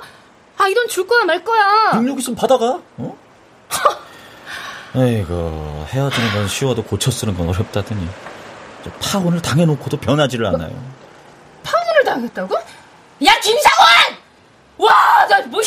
[0.57, 1.93] 아 이 돈 줄 거야 말 거야.
[1.95, 2.79] 능력 있으면 받아가.
[2.97, 3.17] 어?
[4.95, 8.07] 에이구 헤어지는 건 쉬워도 고쳐 쓰는 건 어렵다더니
[9.01, 10.71] 파혼을 당해놓고도 변하지를 않아요.
[11.63, 12.55] 파혼을 당했다고?
[13.25, 13.87] 야 김상원!
[14.79, 15.61] 와, 나 뭐,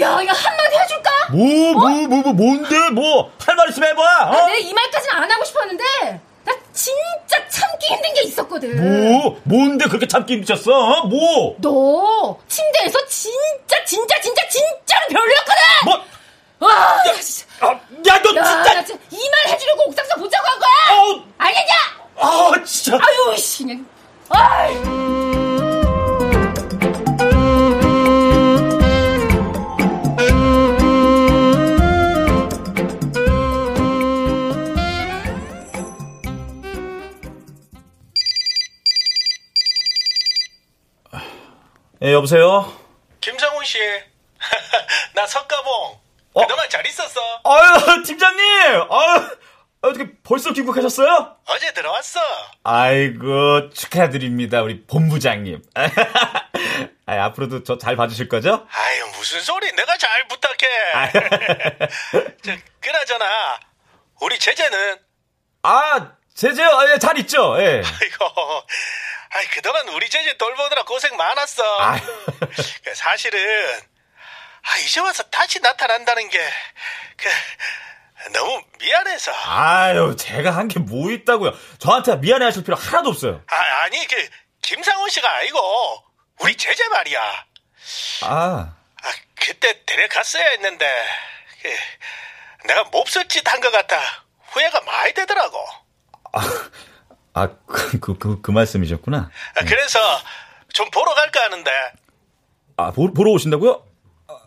[0.00, 1.10] 야 이거 한마디 해줄까?
[1.32, 4.46] 뭐, 뭐, 뭐, 뭐, 뭔데, 뭐, 할 말 있으면 해봐, 어?
[4.46, 8.76] 내이 말까지는 안 하고 싶었는데, 나 진짜 참기 힘든 게 있었거든.
[9.22, 11.06] 뭐, 뭔데 그렇게 참기 힘드셨어, 어?
[11.06, 11.56] 뭐?
[11.58, 15.62] 너, 침대에서 진짜, 진짜, 진짜, 진짜로 별로였거든!
[15.86, 16.04] 뭐?
[16.60, 17.46] 와, 야, 진짜.
[17.60, 18.74] 아, 야, 너 야, 진짜!
[18.74, 20.98] 나 진짜 이 말 해주려고 옥상에서 보자고 한 거야!
[20.98, 21.24] 어.
[21.38, 21.72] 알겠냐?
[22.16, 22.96] 아, 진짜!
[22.98, 23.86] 아유, 씨, 그냥.
[24.28, 24.74] 아이.
[42.24, 42.72] 여보세요?
[43.20, 43.78] 김상훈 씨.
[45.14, 46.00] 나 석가봉.
[46.34, 46.40] 어?
[46.40, 47.20] 그동안 잘 있었어.
[47.44, 48.44] 아유, 팀장님!
[48.90, 49.36] 아유,
[49.82, 51.36] 어떻게 벌써 귀국하셨어요?
[51.44, 52.20] 어제 들어왔어.
[52.64, 55.62] 아이고, 축하드립니다, 우리 본부장님.
[57.06, 58.66] 아, 앞으로도 저 잘 봐주실 거죠?
[58.70, 59.70] 아유, 무슨 소리.
[59.72, 61.12] 내가 잘 부탁해.
[62.42, 63.60] 저, 그나저나,
[64.22, 64.98] 우리 제재는?
[65.62, 66.68] 아, 제재요?
[66.68, 67.82] 아, 예, 잘 있죠, 예.
[67.84, 68.64] 아이고,
[69.34, 71.62] 아이, 그동안 우리 제재 돌보느라 고생 많았어.
[71.80, 71.98] 아.
[72.84, 73.40] 그 사실은,
[74.62, 76.38] 아, 이제 와서 다시 나타난다는 게,
[77.16, 77.28] 그,
[78.32, 79.32] 너무 미안해서.
[79.34, 81.52] 아유, 제가 한 게 뭐 있다고요.
[81.78, 83.42] 저한테 미안해 하실 필요 하나도 없어요.
[83.48, 84.28] 아, 아니, 그,
[84.62, 86.04] 김상훈 씨가 아니고,
[86.40, 87.46] 우리 제재 말이야.
[88.22, 88.28] 아,
[89.02, 91.06] 아, 그때 데려갔어야 했는데,
[91.60, 91.76] 그,
[92.68, 94.00] 내가 몹쓸 짓 한 것 같아.
[94.52, 95.58] 후회가 많이 되더라고.
[96.32, 96.70] 아,
[97.66, 99.30] 그, 그, 그, 그 말씀이셨구나.
[99.56, 99.98] 아, 그래서,
[100.72, 101.70] 좀 보러 갈까 하는데,
[102.76, 103.84] 아, 보, 보러 오신다고요?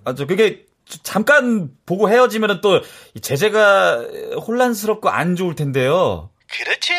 [0.05, 0.65] 아, 저, 그게,
[1.03, 2.81] 잠깐 보고 헤어지면은 또,
[3.13, 3.99] 이 제재가
[4.47, 6.29] 혼란스럽고 안 좋을 텐데요.
[6.47, 6.93] 그렇지?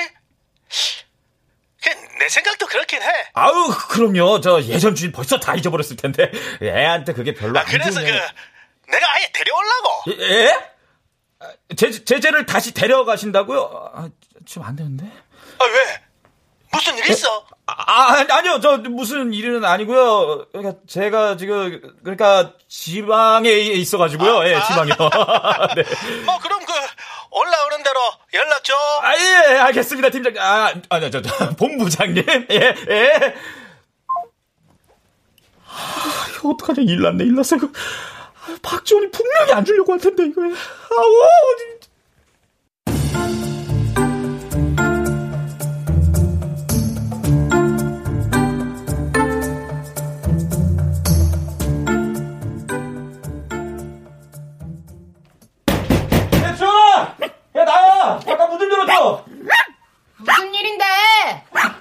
[1.83, 3.07] 그, 내 생각도 그렇긴 해.
[3.33, 4.41] 아우, 그럼요.
[4.41, 6.31] 저 예전 주인 벌써 다 잊어버렸을 텐데.
[6.61, 10.23] 애한테 그게 별로 아, 안 그래서 그, 내가 아예 데려오려고.
[10.23, 10.53] 예?
[11.39, 13.91] 아, 제, 제재를 다시 데려가신다고요?
[13.95, 14.11] 아,
[14.45, 15.11] 지금 안 되는데?
[15.59, 16.09] 아, 왜?
[16.73, 17.45] 무슨 일 있어?
[17.67, 18.61] 아, 아니, 아니요.
[18.61, 20.47] 저 무슨 일은 아니고요.
[20.53, 24.45] 그러니까 제가 지금 그러니까 지방에 있어 가지고요.
[24.45, 24.95] 예, 지방이요.
[25.77, 25.85] 네.
[26.25, 26.73] 뭐, 그럼 그,
[27.31, 28.01] 올라오는 대로
[28.35, 28.75] 연락 줘.
[29.03, 30.41] 아, 예, 알겠습니다, 팀장님.
[30.41, 32.25] 아, 아니, 저, 저, 본부장님.
[32.51, 33.35] 예, 예.
[35.67, 36.83] 아, 이거 어떡하냐.
[36.83, 37.57] 일 났네, 일 났어.
[37.57, 37.69] 이거.
[37.69, 40.43] 아, 박지원이 분명히 안 주려고 할 텐데, 이거.
[40.43, 41.29] 아우,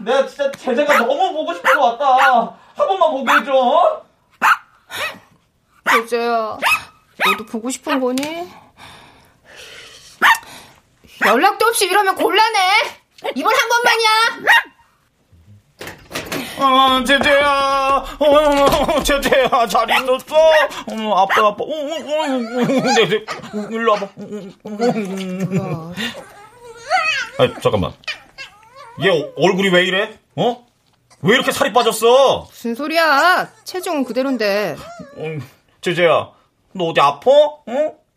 [0.07, 2.55] 내가 진짜 제재가 너무 보고 싶어서 왔다.
[2.75, 4.03] 한 번만 보게 해줘.
[5.91, 6.57] 제재야,
[7.25, 8.49] 너도 보고 싶은 거니?
[11.25, 12.59] 연락도 없이 이러면 곤란해.
[13.35, 14.09] 이번 한 번만이야.
[16.59, 18.05] 어, 제재야.
[18.19, 19.67] 어, 제재야.
[19.67, 20.35] 잘 있었어?
[20.35, 21.63] 어, 아빠, 아빠.
[21.63, 23.25] 어, 어, 어, 어, 제재.
[23.71, 24.07] 일로 와봐.
[27.39, 27.93] 아, 잠깐만.
[29.03, 30.17] 얘 얼굴이 왜 이래?
[30.35, 30.65] 어?
[31.21, 32.47] 왜 이렇게 살이 빠졌어?
[32.49, 33.51] 무슨 소리야?
[33.63, 34.75] 체중은 그대로인데.
[35.17, 35.23] 어,
[35.81, 36.31] 제재야.
[36.73, 37.31] 너 어디 아파?
[37.31, 37.63] 어?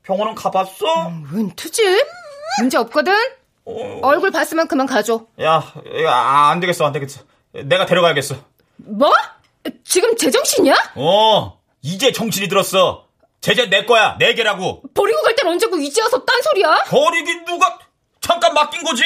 [0.02, 1.12] 병원은 가봤어?
[1.32, 1.84] 웬 트집?
[2.60, 3.14] 문제 없거든?
[4.02, 5.26] 얼굴 봤으면 그만 가줘.
[5.40, 5.72] 야,
[6.04, 6.12] 야,
[6.50, 7.20] 안 되겠어, 안 되겠어.
[7.52, 8.36] 내가 데려가야겠어.
[8.76, 9.12] 뭐?
[9.84, 10.92] 지금 제정신이야?
[10.96, 13.06] 어, 이제 정신이 들었어.
[13.40, 14.82] 제재 내 거야, 내 개라고.
[14.94, 16.84] 버리고 갈 땐 언제고 이제 와서 딴 소리야?
[16.88, 17.78] 버리긴 누가
[18.20, 19.02] 잠깐 맡긴 거지.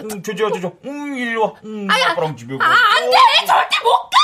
[0.00, 0.70] 음, 제재야, 제재.
[0.84, 1.52] 음, 이리 와.
[1.64, 2.64] 음, 아빠랑 집에 가.
[2.64, 3.16] 아, 안 돼!
[3.46, 4.18] 절대 못 가!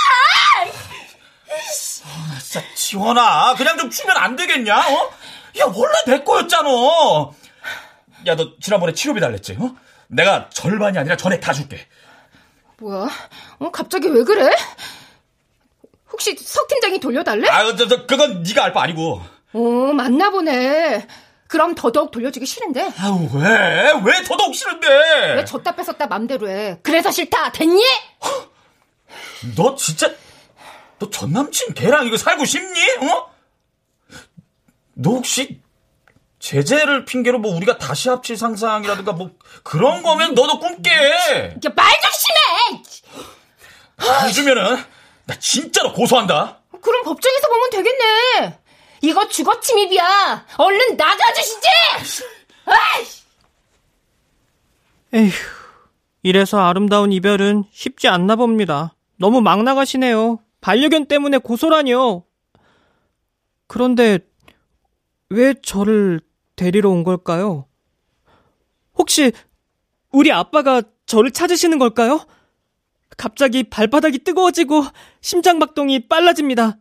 [2.41, 4.77] 진짜 지원아, 그냥 좀 주면 안 되겠냐?
[4.79, 5.11] 어?
[5.61, 6.69] 야, 원래 내 거였잖아.
[8.27, 9.57] 야, 너 지난번에 치료비 달랬지?
[9.61, 9.75] 어?
[10.09, 11.87] 내가 절반이 아니라 전액 다 줄게.
[12.79, 13.09] 뭐야?
[13.59, 14.51] 어, 갑자기 왜 그래?
[16.11, 17.49] 혹시 석 팀장이 돌려달래?
[17.49, 19.21] 아, 저, 저, 그건 네가 알 바 아니고.
[19.53, 19.59] 어,
[19.95, 21.07] 맞나 보네.
[21.49, 22.93] 그럼 더더욱 돌려주기 싫은데.
[23.01, 23.93] 아우, 왜?
[24.05, 24.87] 왜 더더욱 싫은데?
[25.37, 26.79] 왜 줬다 뺏었다 맘대로 해.
[26.83, 27.53] 그래서 싫다.
[27.53, 27.83] 됐니?
[29.57, 30.11] 너 진짜
[30.99, 32.81] 너 전 남친 걔랑 이거 살고 싶니?
[33.11, 33.31] 어?
[34.95, 35.61] 너 혹시
[36.41, 39.31] 제재를 핑계로 뭐 우리가 다시 합칠 상상이라든가 뭐
[39.63, 40.91] 그런 거면 너도 꿈깨.
[41.75, 42.83] 말좀 심해!
[44.21, 44.77] 안 주면은
[45.25, 46.59] 나 진짜로 고소한다.
[46.83, 48.59] 그럼 법정에서 보면 되겠네.
[49.03, 50.47] 이거 주거 침입이야.
[50.59, 51.69] 얼른 나가주시지.
[52.67, 53.23] 아이씨.
[55.15, 55.31] 에휴,
[56.23, 58.95] 이래서 아름다운 이별은 쉽지 않나 봅니다.
[59.17, 60.39] 너무 막 나가시네요.
[60.61, 62.25] 반려견 때문에 고소라니요.
[63.67, 64.19] 그런데
[65.31, 66.21] 왜 저를
[66.57, 67.67] 데리러 온 걸까요?
[68.95, 69.33] 혹시
[70.11, 72.27] 우리 아빠가 저를 찾으시는 걸까요?
[73.17, 74.85] 갑자기 발바닥이 뜨거워지고
[75.21, 76.79] 심장박동이 빨라집니다.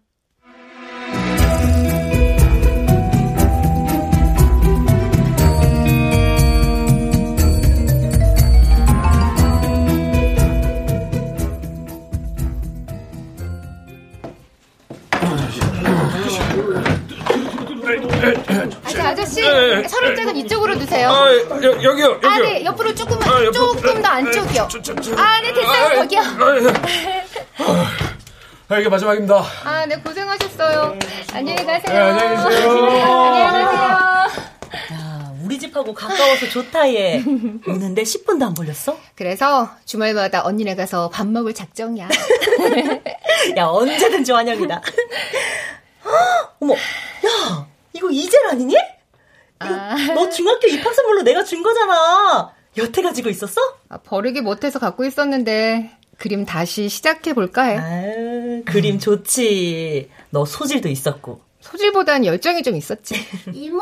[19.27, 21.09] 아저 아저씨 서른짝은 이쪽으로 드세요.
[21.09, 22.19] 아, 여, 여기요, 여기요.
[22.23, 23.51] 아, 네, 옆으로 조금만, 아, 옆으로.
[23.53, 24.67] 조금 더 안쪽이요.
[24.71, 25.15] 저, 저, 저.
[25.15, 26.21] 아, 네, 됐어요, 거기요.
[28.69, 29.43] 아, 이게 마지막입니다.
[29.63, 30.97] 아, 네, 고생하셨어요.
[31.33, 31.93] 안녕히 가세요.
[31.93, 32.69] 네, 안녕히 계세요.
[32.71, 33.77] 안녕히 가세요.
[34.93, 37.23] 야, 우리 집하고 가까워서 좋다, 얘.
[37.67, 38.97] 오는데 10분도 안 걸렸어?
[39.15, 42.09] 그래서 주말마다 언니네 가서 밥 먹을 작정이야.
[43.57, 44.81] 야, 언제든지 환영이다.
[46.59, 48.75] 어머, 야, 이거 이젤 아니니?
[49.63, 52.53] 이거 너 중학교 입학 선물로 내가 준 거잖아.
[52.77, 53.59] 여태 가지고 있었어?
[53.89, 57.77] 아, 버리기 못해서 갖고 있었는데 그림 다시 시작해 볼까 해.
[57.77, 60.09] 아유, 그림 좋지.
[60.29, 61.41] 너 소질도 있었고.
[61.61, 63.15] 소질보단 열정이 좀 있었지.
[63.53, 63.81] 이모,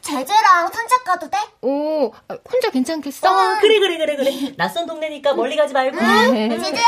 [0.00, 1.38] 제재랑 산책 가도 돼?
[1.62, 3.28] 오, 아, 혼자 괜찮겠어?
[3.28, 4.54] 어, 그래, 그래, 그래, 그래.
[4.56, 5.98] 낯선 동네니까 멀리 가지 말고.
[5.98, 6.82] 제재야,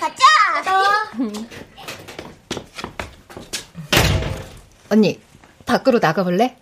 [0.00, 1.10] 가자.
[4.90, 5.20] 언니,
[5.66, 6.56] 밖으로 나가볼래?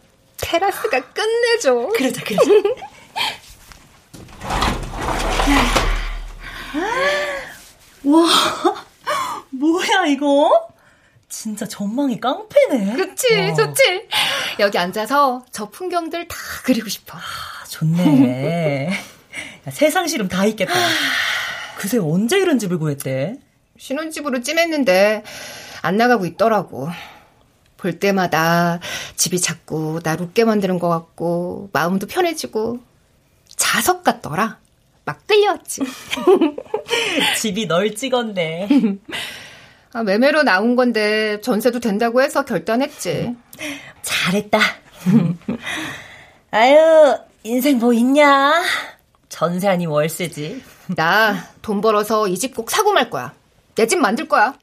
[0.49, 1.91] 테라스가 끝내줘.
[1.95, 2.51] 그러자, 그러자.
[8.05, 8.87] 와,
[9.51, 10.69] 뭐야, 이거?
[11.29, 12.95] 진짜 전망이 깡패네.
[12.95, 13.55] 그치, 와.
[13.55, 14.09] 좋지.
[14.61, 17.19] 여기 앉아서 저 풍경들 다 그리고 싶어.
[17.19, 18.89] 아, 좋네.
[18.89, 20.73] 야, 세상 시름 다 있겠다.
[21.77, 23.35] 그새 언제 이런 집을 구했대?
[23.77, 25.25] 신혼집으로 찜했는데
[25.83, 26.89] 안 나가고 있더라고.
[27.79, 28.81] 볼 때마다
[29.17, 32.81] 집이 자꾸 날 웃게 만드는 것 같고 마음도 편해지고
[33.57, 34.59] 자석 같더라.
[35.07, 35.81] 막 끌려왔지.
[37.41, 38.69] 집이 널 찍었네.
[39.95, 43.35] 아, 매매로 나온 건데 전세도 된다고 해서 결단했지.
[44.03, 44.59] 잘했다.
[46.51, 48.63] 아유, 인생 뭐 있냐?
[49.29, 50.63] 전세 아니 월세지.
[50.97, 53.33] 나 돈 벌어서 이 집 꼭 사고 말 거야.
[53.77, 54.55] 내 집 만들 거야.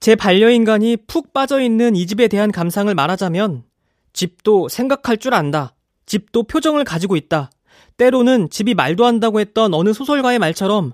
[0.00, 3.64] 제 반려인간이 푹 빠져있는 이 집에 대한 감상을 말하자면
[4.12, 5.74] 집도 생각할 줄 안다.
[6.06, 7.50] 집도 표정을 가지고 있다.
[7.96, 10.92] 때로는 집이 말도 한다고 했던 어느 소설가의 말처럼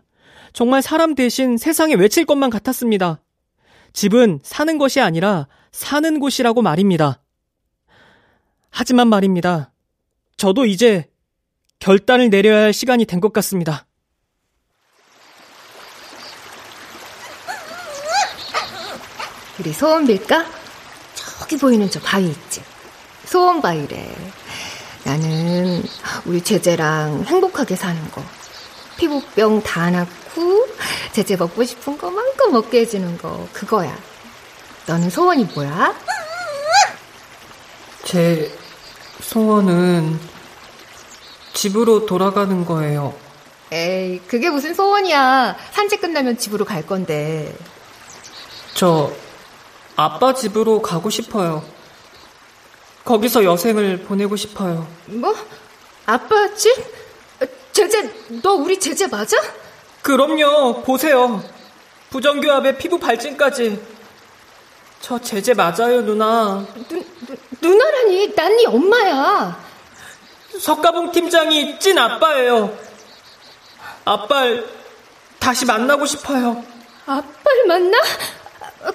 [0.53, 3.21] 정말 사람 대신 세상에 외칠 것만 같았습니다.
[3.93, 7.21] 집은 사는 것이 아니라 사는 곳이라고 말입니다.
[8.71, 9.73] 하지만 말입니다.
[10.37, 11.11] 저도 이제
[11.79, 13.87] 결단을 내려야 할 시간이 된 것 같습니다.
[19.63, 20.45] 우리 소원 빌까?
[21.15, 22.65] 저기 보이는 저 바위 있지?
[23.25, 24.13] 소원 바위래.
[25.05, 25.85] 나는
[26.25, 28.25] 우리 제재랑 행복하게 사는 거.
[28.97, 30.67] 피부병 다 낫고
[31.13, 33.47] 제재 먹고 싶은 거 마음껏 먹게 해주는 거.
[33.53, 33.97] 그거야.
[34.87, 35.95] 너는 소원이 뭐야?
[38.05, 38.53] 제
[39.21, 40.19] 소원은
[41.53, 43.15] 집으로 돌아가는 거예요.
[43.71, 45.57] 에이, 그게 무슨 소원이야.
[45.71, 47.55] 산책 끝나면 집으로 갈 건데.
[48.75, 49.13] 저
[49.97, 51.63] 아빠 집으로 가고 싶어요.
[53.05, 54.87] 거기서 여생을 보내고 싶어요.
[55.07, 55.35] 뭐?
[56.07, 56.73] 아빠 집?
[57.73, 58.11] 제재,
[58.43, 59.37] 너 우리 제재 맞아?
[60.03, 60.83] 그럼요.
[60.83, 61.43] 보세요.
[62.11, 63.81] 부정교합에 피부 발진까지.
[65.01, 66.65] 저 제재 맞아요, 누나.
[66.89, 69.61] 누, 누, 누 나라니, 난 네 엄마야.
[70.61, 72.77] 석가봉 팀장이 찐 아빠예요.
[74.05, 74.69] 아빠를
[75.39, 76.63] 다시 만나고 싶어요.
[77.07, 77.99] 아빠를 만나?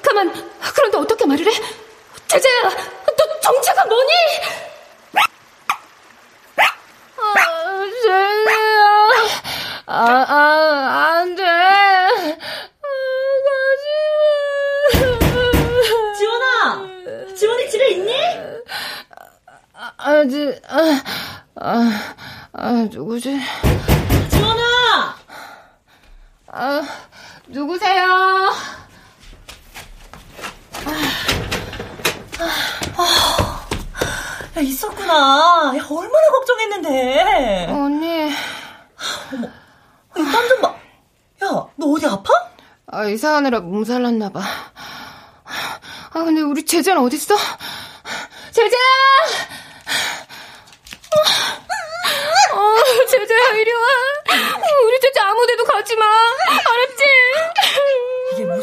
[0.02, 0.34] 가만,
[0.76, 1.52] 그런데 어떻게 말을 해?
[2.28, 4.12] 제재야, 너 정체가 뭐니?
[7.18, 7.34] 아,
[8.02, 8.88] 제재야.
[9.86, 11.44] 아, 아, 안 돼.
[11.46, 12.10] 아,
[13.46, 13.86] 가지
[14.94, 16.14] 마.
[16.18, 17.34] 지원아!
[17.36, 18.14] 지원이 집에 있니?
[19.74, 21.02] 아, 아, 지, 아,
[21.56, 22.16] 아,
[22.52, 23.40] 아, 누구지?
[24.32, 25.16] 지원아!
[26.48, 26.82] 아,
[27.48, 28.50] 누구세요?
[34.58, 35.74] 야, 있었구나.
[35.78, 37.68] 야, 얼마나 걱정했는데.
[37.70, 38.32] 언니.
[39.34, 39.48] 어머,
[40.32, 40.70] 땀좀 봐.
[40.70, 42.34] 야, 너 어디 아파?
[42.88, 44.40] 아, 이사하느라 몸살났나 봐.
[46.14, 47.36] 아, 근데 우리 제재는 어딨어?
[48.52, 48.80] 제재야!
[52.54, 52.76] 어,
[53.08, 53.80] 제재야, 이리 와.
[54.86, 56.06] 우리 제재 아무 데도 가지 마.
[56.84, 56.87] 이게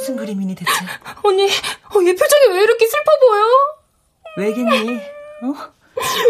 [0.04, 0.70] 무슨 그림이니, 대체?
[1.24, 3.44] 언니, 어, 얘 표정이 왜 이렇게 슬퍼 보여?
[4.36, 5.00] 왜겠니?
[5.42, 5.54] 어?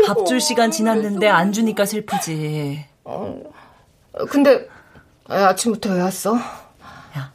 [0.07, 2.87] 밥 줄 시간 지났는데 안 주니까 슬프지.
[3.05, 3.35] 어,
[4.31, 4.69] 근데
[5.29, 6.37] 아침부터 왜 왔어?
[6.37, 7.33] 야,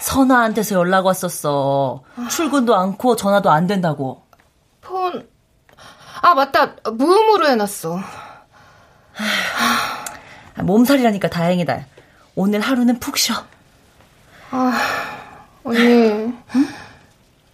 [0.00, 2.02] 선아한테서 연락 왔었어.
[2.30, 4.22] 출근도 않고 전화도 안 된다고.
[4.80, 5.28] 폰.
[6.22, 6.76] 아, 맞다.
[6.92, 7.98] 무음으로 해놨어.
[10.62, 11.84] 몸살이라니까 다행이다.
[12.36, 13.34] 오늘 하루는 푹 쉬어.
[14.52, 14.72] 아,
[15.64, 15.78] 언니.
[15.80, 16.42] 응?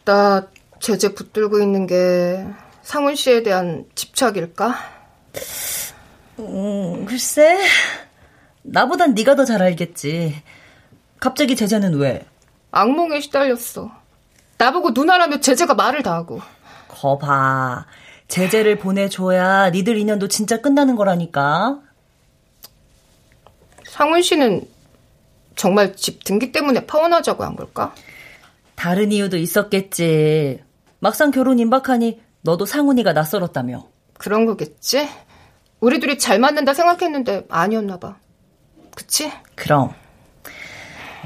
[0.05, 0.47] 나
[0.81, 2.47] 제재 붙들고 있는 게
[2.83, 4.75] 상훈 씨에 대한 집착일까?
[6.41, 7.59] 음, 글쎄.
[8.63, 10.43] 나보단 네가 더 잘 알겠지.
[11.19, 12.27] 갑자기 제재는 왜?
[12.73, 13.91] 악몽에 시달렸어.
[14.59, 16.41] 나보고 누나라며 제재가 말을 다 하고.
[16.89, 17.87] 거봐.
[18.29, 21.81] 제재를 보내줘야 니들 인연도 진짜 끝나는 거라니까.
[23.85, 24.67] 상훈 씨는
[25.61, 27.95] 정말 집 등기 때문에 파혼하자고 한 걸까?
[28.77, 30.63] 다른 이유도 있었겠지.
[31.01, 33.87] 막상 결혼 임박하니 너도 상훈이가 낯설었다며.
[34.15, 35.07] 그런 거겠지?
[35.81, 38.17] 우리 둘이 잘 맞는다 생각했는데 아니었나 봐.
[38.95, 39.31] 그치?
[39.55, 39.93] 그럼.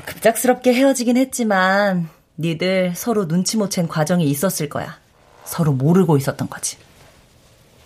[0.05, 4.99] 급작스럽게 헤어지긴 했지만 니들 서로 눈치 못 챈 과정이 있었을 거야.
[5.45, 6.76] 서로 모르고 있었던 거지.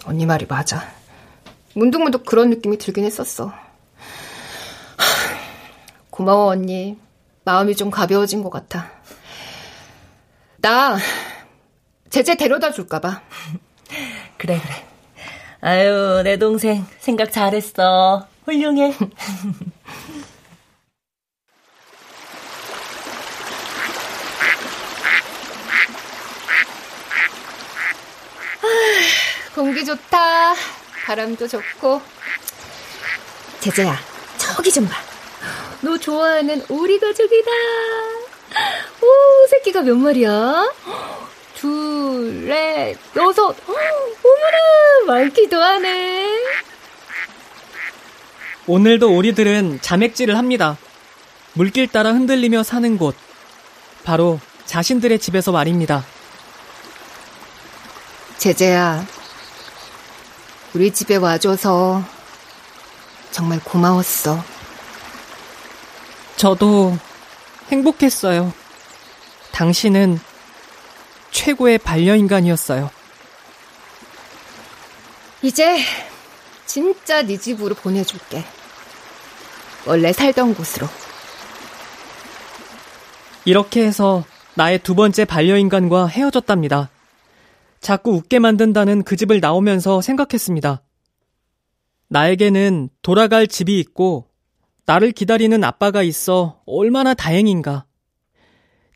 [0.06, 0.82] 언니 말이 맞아.
[1.74, 3.52] 문득문득 그런 느낌이 들긴 했었어.
[6.18, 6.98] 고마워 언니.
[7.44, 8.90] 마음이 좀 가벼워진 것 같아.
[10.56, 10.98] 나
[12.10, 13.22] 제재 데려다 줄까봐.
[14.36, 14.84] 그래 그래.
[15.60, 18.26] 아유 내 동생 생각 잘했어.
[18.44, 18.96] 훌륭해.
[29.54, 30.54] 공기 좋다.
[31.06, 32.02] 바람도 좋고.
[33.60, 33.96] 제재야,
[34.36, 35.07] 저기 좀 봐.
[35.80, 37.50] 너 좋아하는 오리 가족이다.
[39.02, 40.72] 오, 새끼가 몇 마리야?
[41.54, 43.54] 둘, 넷, 여섯.
[43.68, 46.28] 어머나, 많기도 하네.
[48.66, 50.76] 오늘도 오리들은 자맥질을 합니다.
[51.54, 53.14] 물길 따라 흔들리며 사는 곳.
[54.04, 56.04] 바로 자신들의 집에서 말입니다.
[58.36, 59.04] 제재야,
[60.74, 62.02] 우리 집에 와줘서
[63.30, 64.57] 정말 고마웠어.
[66.38, 66.96] 저도
[67.72, 68.52] 행복했어요.
[69.50, 70.20] 당신은
[71.32, 72.90] 최고의 반려인간이었어요.
[75.42, 75.78] 이제
[76.64, 78.44] 진짜 네 집으로 보내줄게.
[79.84, 80.86] 원래 살던 곳으로.
[83.44, 84.24] 이렇게 해서
[84.54, 86.88] 나의 두 번째 반려인간과 헤어졌답니다.
[87.80, 90.82] 자꾸 웃게 만든다는 그 집을 나오면서 생각했습니다.
[92.06, 94.27] 나에게는 돌아갈 집이 있고
[94.88, 97.84] 나를 기다리는 아빠가 있어 얼마나 다행인가.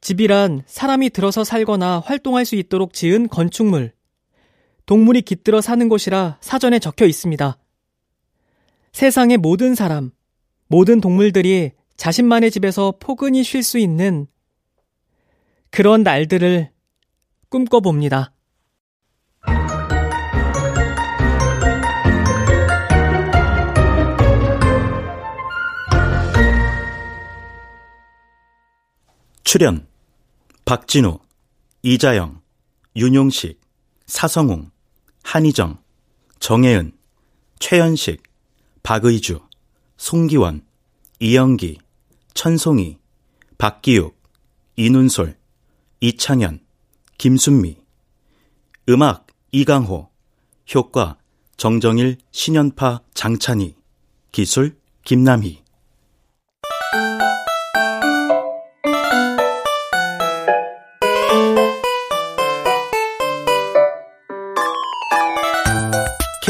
[0.00, 3.92] 집이란 사람이 들어서 살거나 활동할 수 있도록 지은 건축물.
[4.86, 7.58] 동물이 깃들어 사는 곳이라 사전에 적혀 있습니다.
[8.92, 10.12] 세상의 모든 사람,
[10.66, 14.26] 모든 동물들이 자신만의 집에서 포근히 쉴 수 있는
[15.68, 16.70] 그런 날들을
[17.50, 18.32] 꿈꿔봅니다.
[29.52, 29.86] 출연
[30.64, 31.18] 박진우,
[31.82, 32.40] 이자영,
[32.96, 33.60] 윤용식,
[34.06, 34.70] 사성웅,
[35.24, 35.78] 한희정,
[36.40, 36.96] 정혜은,
[37.58, 38.22] 최현식,
[38.82, 39.40] 박의주,
[39.98, 40.64] 송기원,
[41.20, 41.76] 이영기,
[42.32, 42.96] 천송이,
[43.58, 44.18] 박기욱,
[44.76, 45.36] 이눈솔,
[46.00, 46.64] 이창현,
[47.18, 47.76] 김순미
[48.88, 50.08] 음악 이강호
[50.74, 51.18] 효과
[51.58, 53.74] 정정일, 신연파, 장찬희
[54.32, 55.61] 기술 김남희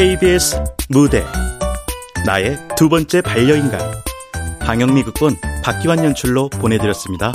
[0.02, 1.24] KBS 무대
[2.26, 3.80] 나의 두 번째 반려인간
[4.58, 7.30] 방영미 극본 박기환 연출로 보내드렸습니다.